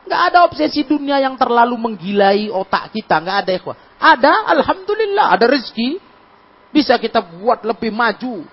[0.05, 3.78] Nggak ada obsesi dunia yang terlalu menggilai otak kita, nggak ada ikhwah.
[3.97, 6.09] Ada, alhamdulillah, ada rezeki.
[6.70, 8.45] Bisa kita buat lebih maju.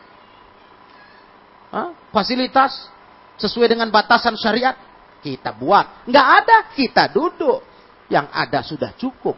[1.73, 1.93] Hah?
[2.11, 2.89] Fasilitas
[3.37, 4.77] sesuai dengan batasan syariat
[5.21, 6.09] kita buat.
[6.09, 7.61] Nggak ada, kita duduk.
[8.07, 9.37] Yang ada sudah cukup.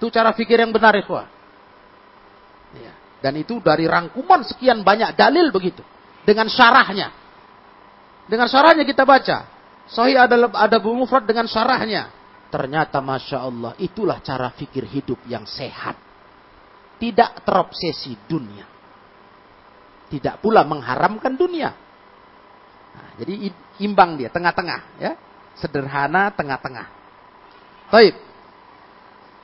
[0.00, 1.26] Itu cara pikir yang benar, ikhwah.
[2.78, 2.94] Ya.
[3.20, 5.84] Dan itu dari rangkuman sekian banyak dalil begitu.
[6.24, 7.12] Dengan syarahnya.
[8.30, 9.44] Dengan syarahnya kita baca.
[9.90, 12.08] Sahih ada ada mufrad dengan syarahnya.
[12.48, 16.09] Ternyata Masya Allah itulah cara pikir hidup yang sehat.
[17.00, 18.68] Tidak terobsesi dunia.
[20.12, 21.72] Tidak pula mengharamkan dunia.
[22.90, 23.48] Nah, jadi
[23.80, 25.12] imbang dia, tengah-tengah, ya.
[25.56, 26.86] Sederhana, tengah-tengah.
[27.88, 28.14] Baik.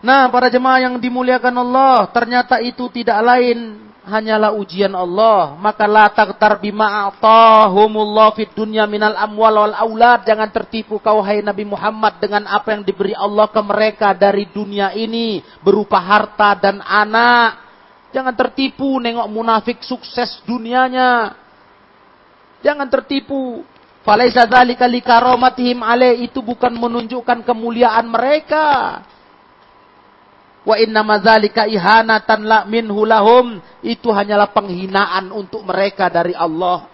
[0.04, 5.58] Nah, para jemaah yang dimuliakan Allah, ternyata itu tidak lain hanyalah ujian Allah.
[5.58, 10.22] Maka la taqtar bima atahumullah fid dunya minal amwal wal aulad.
[10.22, 14.94] Jangan tertipu kau hai Nabi Muhammad dengan apa yang diberi Allah ke mereka dari dunia
[14.94, 17.66] ini berupa harta dan anak.
[18.14, 21.34] Jangan tertipu nengok munafik sukses dunianya.
[22.64, 23.66] Jangan tertipu
[24.06, 29.02] Falaisa dzalika likaromatihim ale itu bukan menunjukkan kemuliaan mereka.
[30.66, 36.90] Wa inna madzalika ihanatan la minhu lahum itu hanyalah penghinaan untuk mereka dari Allah.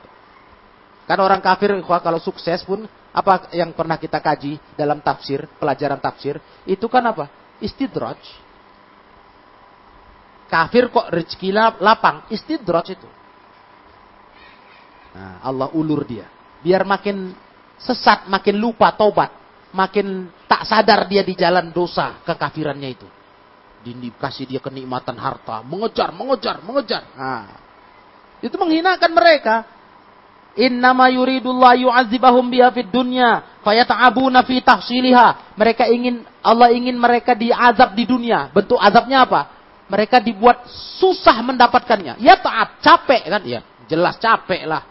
[1.09, 6.41] Kan orang kafir kalau sukses pun Apa yang pernah kita kaji dalam tafsir, pelajaran tafsir,
[6.64, 7.29] itu kan apa?
[7.61, 8.16] Istidraj.
[10.49, 13.09] Kafir kok rezeki lapang, istidraj itu.
[15.12, 16.25] Nah, Allah ulur dia.
[16.64, 17.37] Biar makin
[17.77, 19.29] sesat, makin lupa taubat,
[19.77, 23.09] makin tak sadar dia di jalan dosa kekafirannya itu.
[23.83, 27.03] Dikasih dia kenikmatan harta, mengejar, mengejar, mengejar.
[27.18, 27.59] Nah,
[28.39, 29.66] itu menghinakan mereka.
[30.53, 35.57] Innama yuridullah yu'adzibahum biha fid dunya fayata'abuna fi tahsiliha.
[35.57, 38.53] Mereka ingin Allah ingin mereka diazab di dunia.
[38.53, 39.49] Bentuk azabnya apa?
[39.89, 40.68] Mereka dibuat
[41.01, 42.20] susah mendapatkannya.
[42.20, 43.43] Ya taat, capek kan?
[43.49, 44.83] Ya, jelas capek lah.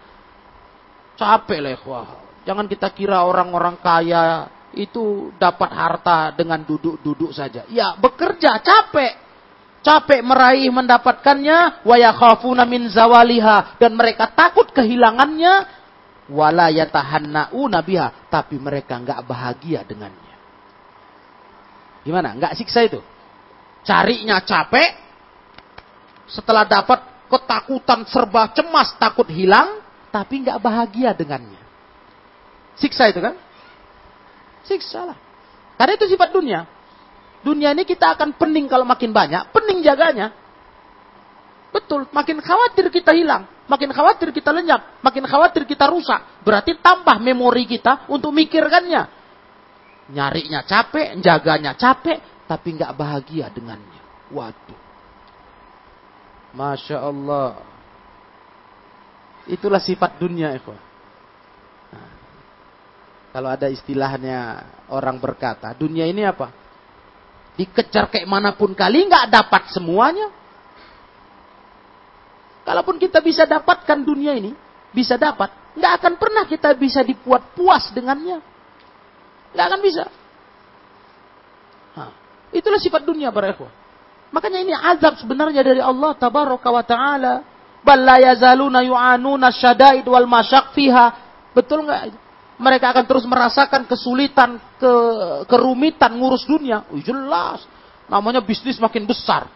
[1.15, 2.09] Capek lah, wah.
[2.41, 7.67] Jangan kita kira orang-orang kaya itu dapat harta dengan duduk-duduk saja.
[7.67, 9.19] Ya, bekerja capek.
[9.81, 15.65] Capek meraih mendapatkannya, wa yakhafuna min zawaliha dan mereka takut kehilangannya,
[16.29, 20.37] wala yatahannauna biha, tapi mereka enggak bahagia dengannya.
[22.05, 22.37] Gimana?
[22.37, 23.01] Enggak siksa itu?
[23.81, 25.01] Carinya capek,
[26.29, 29.81] setelah dapat ketakutan serba cemas, takut hilang,
[30.13, 31.57] tapi enggak bahagia dengannya.
[32.77, 33.33] Siksa itu kan?
[34.65, 35.17] Siksa lah.
[35.75, 36.67] Karena itu sifat dunia.
[37.41, 40.29] Dunia ini kita akan pening kalau makin banyak, pening jaganya.
[41.71, 46.43] Betul, makin khawatir kita hilang, makin khawatir kita lenyap, makin khawatir kita rusak.
[46.43, 49.07] Berarti tambah memori kita untuk mikirkannya.
[50.11, 54.01] Nyarinya capek, jaganya capek, tapi nggak bahagia dengannya.
[54.35, 54.79] Waduh.
[56.51, 57.55] Masya Allah.
[59.47, 60.75] Itulah sifat dunia, Eko.
[63.31, 66.51] Kalau ada istilahnya orang berkata, dunia ini apa?
[67.55, 70.27] Dikejar kayak mana pun kali nggak dapat semuanya.
[72.67, 74.51] Kalaupun kita bisa dapatkan dunia ini,
[74.91, 78.43] bisa dapat, nggak akan pernah kita bisa dibuat puas dengannya.
[79.55, 80.03] Nggak akan bisa.
[81.95, 82.11] Nah,
[82.51, 83.71] itulah sifat dunia para ikhwah.
[84.31, 87.35] Makanya ini azab sebenarnya dari Allah tabaraka wa taala.
[87.81, 90.27] Bal la yazaluna yu'anuna syadaid wal.
[91.51, 92.30] Betul nggak?
[92.61, 94.93] Mereka akan terus merasakan kesulitan, ke,
[95.49, 96.85] kerumitan ngurus dunia.
[96.93, 97.65] Oh, jelas.
[98.05, 99.49] Namanya bisnis makin besar.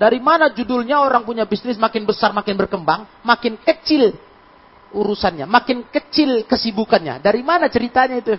[0.00, 4.14] Dari mana judulnya orang punya bisnis makin besar, makin berkembang, makin kecil
[4.94, 7.20] urusannya, makin kecil kesibukannya.
[7.20, 8.32] Dari mana ceritanya itu,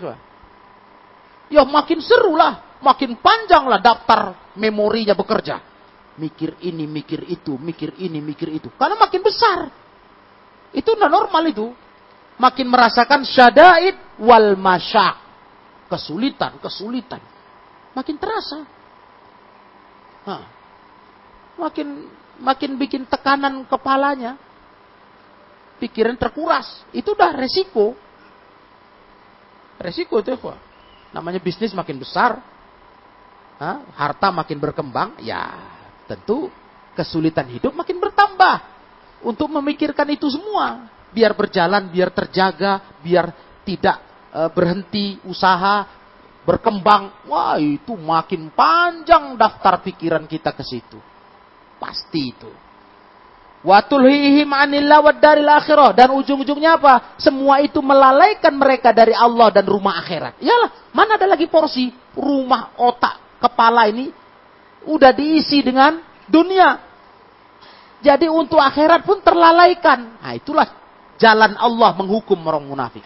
[1.52, 1.62] ya?
[1.68, 5.60] Makin seru lah, makin panjang lah daftar memorinya bekerja.
[6.16, 8.72] Mikir ini, mikir itu, mikir ini, mikir itu.
[8.80, 9.68] Karena makin besar.
[10.72, 11.76] Itu normal itu
[12.40, 15.20] makin merasakan syadaid wal masyak.
[15.92, 17.20] Kesulitan, kesulitan.
[17.94, 18.64] Makin terasa.
[20.24, 20.44] Hah.
[21.60, 22.08] Makin
[22.40, 24.40] makin bikin tekanan kepalanya.
[25.84, 26.88] Pikiran terkuras.
[26.96, 27.98] Itu udah resiko.
[29.80, 30.56] Resiko itu apa?
[31.12, 32.40] Namanya bisnis makin besar.
[33.60, 33.84] Hah?
[33.98, 35.20] Harta makin berkembang.
[35.20, 35.58] Ya
[36.06, 36.48] tentu
[36.94, 38.80] kesulitan hidup makin bertambah.
[39.20, 43.34] Untuk memikirkan itu semua biar berjalan, biar terjaga, biar
[43.66, 43.98] tidak
[44.30, 45.86] e, berhenti usaha,
[46.46, 47.30] berkembang.
[47.30, 50.98] Wah, itu makin panjang daftar pikiran kita ke situ.
[51.78, 52.52] Pasti itu.
[53.60, 55.92] Watulhihim anillah wa daril akhirah.
[55.92, 57.20] Dan ujung-ujungnya apa?
[57.20, 60.40] Semua itu melalaikan mereka dari Allah dan rumah akhirat.
[60.40, 64.12] Iyalah, mana ada lagi porsi rumah otak kepala ini
[64.88, 66.88] udah diisi dengan dunia.
[68.00, 70.24] Jadi untuk akhirat pun terlalaikan.
[70.24, 70.79] Nah itulah
[71.20, 73.06] jalan Allah menghukum orang munafik.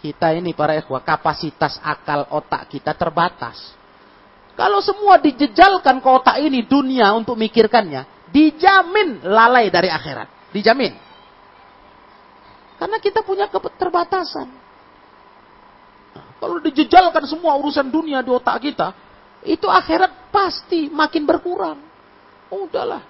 [0.00, 3.76] Kita ini para ikhwah, kapasitas akal otak kita terbatas.
[4.56, 10.52] Kalau semua dijejalkan ke otak ini dunia untuk mikirkannya, dijamin lalai dari akhirat.
[10.52, 10.92] Dijamin.
[12.80, 14.48] Karena kita punya keterbatasan.
[16.40, 18.96] Kalau dijejalkan semua urusan dunia di otak kita,
[19.44, 21.76] itu akhirat pasti makin berkurang.
[22.48, 23.04] Udahlah.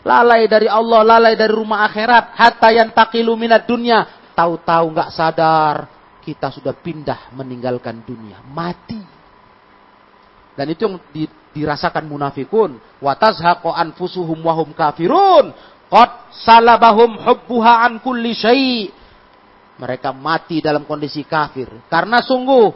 [0.00, 2.32] Lalai dari Allah, lalai dari rumah akhirat.
[2.36, 4.32] Hatta yang takilu minat dunia.
[4.32, 5.76] Tahu-tahu nggak sadar.
[6.24, 8.40] Kita sudah pindah meninggalkan dunia.
[8.48, 9.00] Mati.
[10.56, 10.96] Dan itu yang
[11.52, 12.80] dirasakan munafikun.
[13.00, 15.52] Watazhaqo anfusuhum wahum kafirun.
[15.90, 18.88] Qad salabahum hubbuha an kulli syai'
[19.80, 21.66] mereka mati dalam kondisi kafir.
[21.88, 22.68] Karena sungguh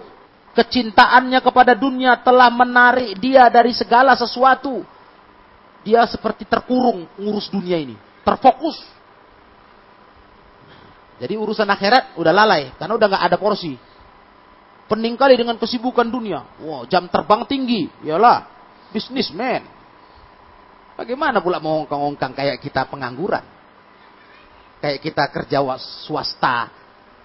[0.56, 4.80] kecintaannya kepada dunia telah menarik dia dari segala sesuatu
[5.84, 7.94] dia seperti terkurung ngurus dunia ini.
[8.24, 8.80] Terfokus.
[11.20, 12.72] Jadi urusan akhirat udah lalai.
[12.80, 13.76] Karena udah nggak ada porsi.
[14.88, 16.44] Pening kali dengan kesibukan dunia.
[16.64, 17.86] Wow, jam terbang tinggi.
[18.02, 18.48] Yalah,
[18.90, 19.68] bisnismen.
[20.96, 23.44] Bagaimana pula mau ongkang-ongkang kayak kita pengangguran?
[24.80, 25.58] Kayak kita kerja
[26.08, 26.72] swasta.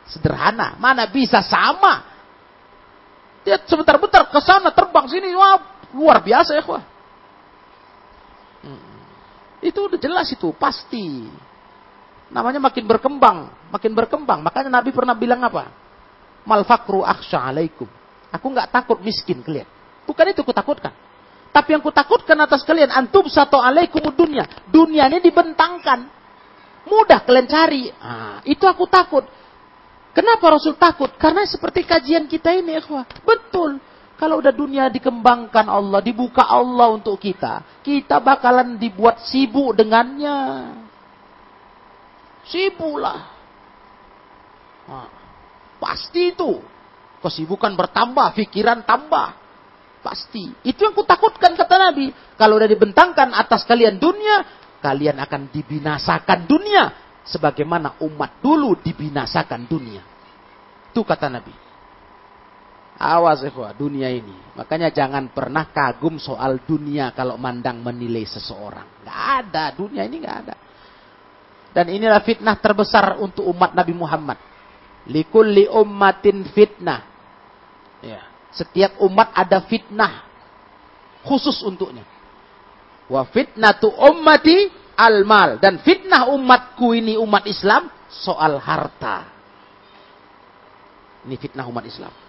[0.10, 0.74] sederhana.
[0.82, 2.02] Mana bisa sama.
[3.46, 5.62] Dia sebentar-bentar ke sana terbang sini, wah
[5.94, 6.84] luar biasa ya, wah.
[9.60, 11.28] Itu udah jelas itu, pasti.
[12.30, 14.40] Namanya makin berkembang, makin berkembang.
[14.46, 15.74] Makanya Nabi pernah bilang apa?
[16.46, 17.90] Mal fakru akhsha alaikum.
[18.30, 19.66] Aku nggak takut miskin kalian.
[20.06, 20.94] Bukan itu kutakutkan.
[21.50, 24.46] Tapi yang kutakutkan atas kalian antum satu alaikum dunia.
[24.70, 26.06] Dunianya dibentangkan.
[26.86, 27.90] Mudah kalian cari.
[27.90, 29.26] Nah, itu aku takut.
[30.14, 31.10] Kenapa Rasul takut?
[31.18, 33.06] Karena seperti kajian kita ini, ikhwah.
[33.26, 33.82] Betul.
[34.20, 40.76] Kalau udah dunia dikembangkan Allah, dibuka Allah untuk kita, kita bakalan dibuat sibuk dengannya.
[42.44, 43.32] Sibuklah.
[44.92, 45.08] Nah,
[45.80, 46.60] pasti itu.
[47.24, 49.40] Kesibukan bertambah, pikiran tambah.
[50.04, 50.52] Pasti.
[50.68, 52.12] Itu yang kutakutkan kata Nabi.
[52.36, 54.44] Kalau udah dibentangkan atas kalian dunia,
[54.84, 56.92] kalian akan dibinasakan dunia.
[57.24, 60.04] Sebagaimana umat dulu dibinasakan dunia.
[60.92, 61.69] Itu kata Nabi.
[63.00, 64.36] Awas ikhwah, dunia ini.
[64.60, 69.08] Makanya jangan pernah kagum soal dunia kalau mandang menilai seseorang.
[69.08, 70.56] Gak ada, dunia ini gak ada.
[71.72, 74.36] Dan inilah fitnah terbesar untuk umat Nabi Muhammad.
[75.08, 77.08] Likulli ummatin fitnah.
[78.04, 78.20] Ya.
[78.52, 80.28] Setiap umat ada fitnah
[81.24, 82.04] khusus untuknya.
[83.08, 84.68] Wa fitnatu ummati
[85.00, 89.24] al-mal dan fitnah umatku ini umat Islam soal harta.
[91.24, 92.29] Ini fitnah umat Islam.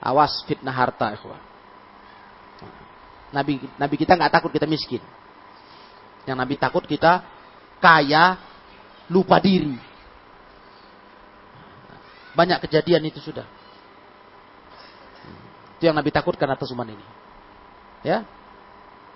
[0.00, 1.12] Awas fitnah harta.
[3.30, 5.04] Nabi Nabi kita nggak takut kita miskin.
[6.24, 7.24] Yang Nabi takut kita
[7.80, 8.40] kaya
[9.12, 9.76] lupa diri.
[12.32, 13.44] Banyak kejadian itu sudah.
[15.76, 17.06] Itu yang Nabi takutkan atas umat ini.
[18.04, 18.24] Ya.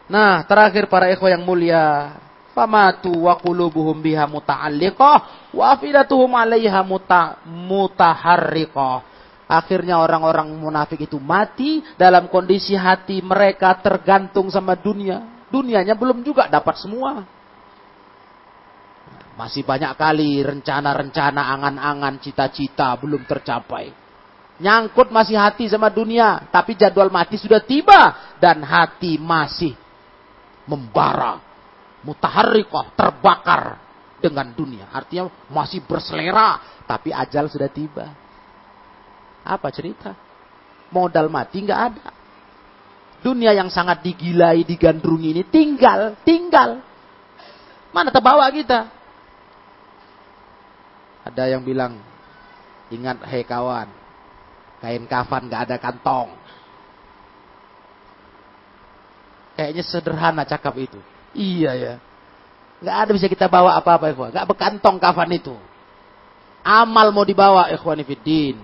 [0.05, 2.17] Nah, terakhir para ikhwah yang mulia,
[2.53, 9.14] famatu wa qulubuhum biha muta'alliqah wa afidatuhum 'alaiha muta mutaharriqah.
[9.55, 15.47] Akhirnya orang-orang munafik itu mati dalam kondisi hati mereka tergantung sama dunia.
[15.47, 17.23] Dunianya belum juga dapat semua.
[19.39, 23.95] Masih banyak kali rencana-rencana, angan-angan, cita-cita belum tercapai.
[24.59, 26.51] Nyangkut masih hati sama dunia.
[26.51, 28.35] Tapi jadwal mati sudah tiba.
[28.39, 29.75] Dan hati masih
[30.67, 31.39] membara.
[32.03, 33.79] Mutaharrikoh, terbakar
[34.19, 34.91] dengan dunia.
[34.95, 36.83] Artinya masih berselera.
[36.87, 38.24] Tapi ajal sudah tiba.
[39.45, 40.17] Apa cerita?
[40.89, 42.09] Modal mati nggak ada.
[43.21, 46.85] Dunia yang sangat digilai, digandrungi ini tinggal, tinggal.
[47.93, 48.91] Mana terbawa kita?
[51.25, 51.97] Ada yang bilang,
[52.93, 53.89] ingat hei kawan,
[54.85, 56.37] Kain kafan gak ada kantong.
[59.57, 61.01] Kayaknya sederhana cakap itu.
[61.33, 61.95] Iya ya.
[62.85, 64.37] Gak ada bisa kita bawa apa-apa ikhwan.
[64.37, 65.57] Gak berkantong kafan itu.
[66.61, 68.61] Amal mau dibawa ikhwan fiddin.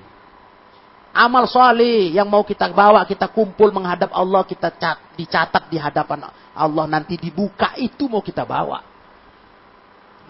[1.10, 6.30] Amal soleh yang mau kita bawa, kita kumpul menghadap Allah, kita cat, dicatat di hadapan
[6.54, 8.86] Allah nanti dibuka itu mau kita bawa.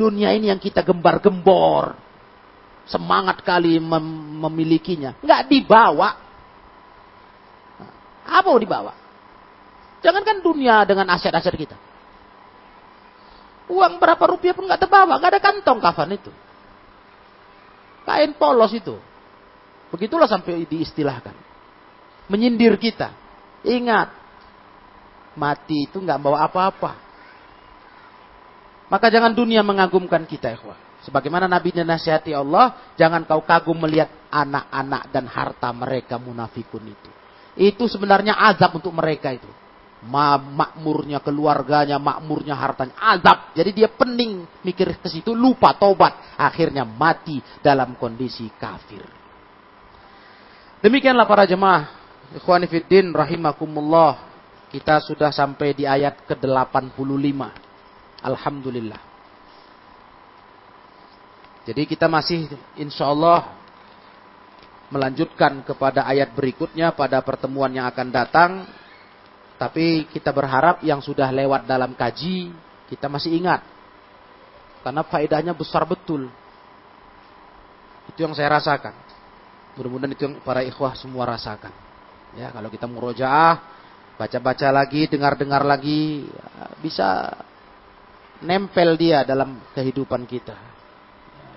[0.00, 1.92] Dunia ini yang kita gembar-gembor,
[2.88, 5.20] semangat kali mem memilikinya.
[5.20, 6.16] Nggak dibawa.
[8.24, 8.96] Apa mau dibawa?
[10.00, 11.76] Jangankan dunia dengan aset-aset kita.
[13.68, 16.32] Uang berapa rupiah pun nggak terbawa, nggak ada kantong kafan itu.
[18.08, 18.96] Kain polos itu.
[19.91, 21.34] Begitulah sampai diistilahkan.
[22.30, 23.11] Menyindir kita.
[23.67, 24.08] Ingat,
[25.34, 26.92] mati itu nggak bawa apa-apa.
[28.91, 30.79] Maka jangan dunia mengagumkan kita, ikhwah.
[31.07, 37.11] Sebagaimana Nabi nasihati Allah, jangan kau kagum melihat anak-anak dan harta mereka munafikun itu.
[37.57, 39.49] Itu sebenarnya azab untuk mereka itu.
[40.00, 43.53] Ma makmurnya keluarganya, makmurnya hartanya, azab.
[43.53, 46.37] Jadi dia pening mikir ke situ, lupa tobat.
[46.41, 49.20] Akhirnya mati dalam kondisi kafir.
[50.80, 51.92] Demikianlah para jemaah.
[52.32, 54.32] Ikhwani fiddin rahimakumullah.
[54.72, 57.40] Kita sudah sampai di ayat ke-85.
[58.24, 59.00] Alhamdulillah.
[61.68, 62.48] Jadi kita masih
[62.80, 63.52] insya Allah
[64.88, 68.50] melanjutkan kepada ayat berikutnya pada pertemuan yang akan datang.
[69.61, 72.48] Tapi kita berharap yang sudah lewat dalam kaji,
[72.88, 73.61] kita masih ingat.
[74.80, 76.32] Karena faedahnya besar betul.
[78.08, 79.09] Itu yang saya rasakan.
[79.79, 81.71] Mudah-mudahan itu yang para ikhwah semua rasakan.
[82.34, 83.59] Ya, kalau kita murojaah,
[84.18, 86.26] baca-baca lagi, dengar-dengar lagi,
[86.83, 87.30] bisa
[88.42, 90.71] nempel dia dalam kehidupan kita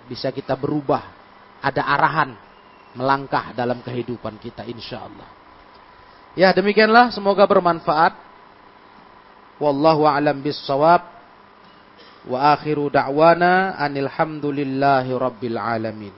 [0.08, 1.04] bisa kita berubah,
[1.64, 2.36] ada arahan
[2.94, 5.30] melangkah dalam kehidupan kita insya Allah.
[6.34, 8.14] Ya demikianlah semoga bermanfaat.
[9.62, 11.02] Wallahu a'lam bissawab.
[12.24, 16.16] Wa akhiru da'wana anil hamdulillahi rabbil alamin.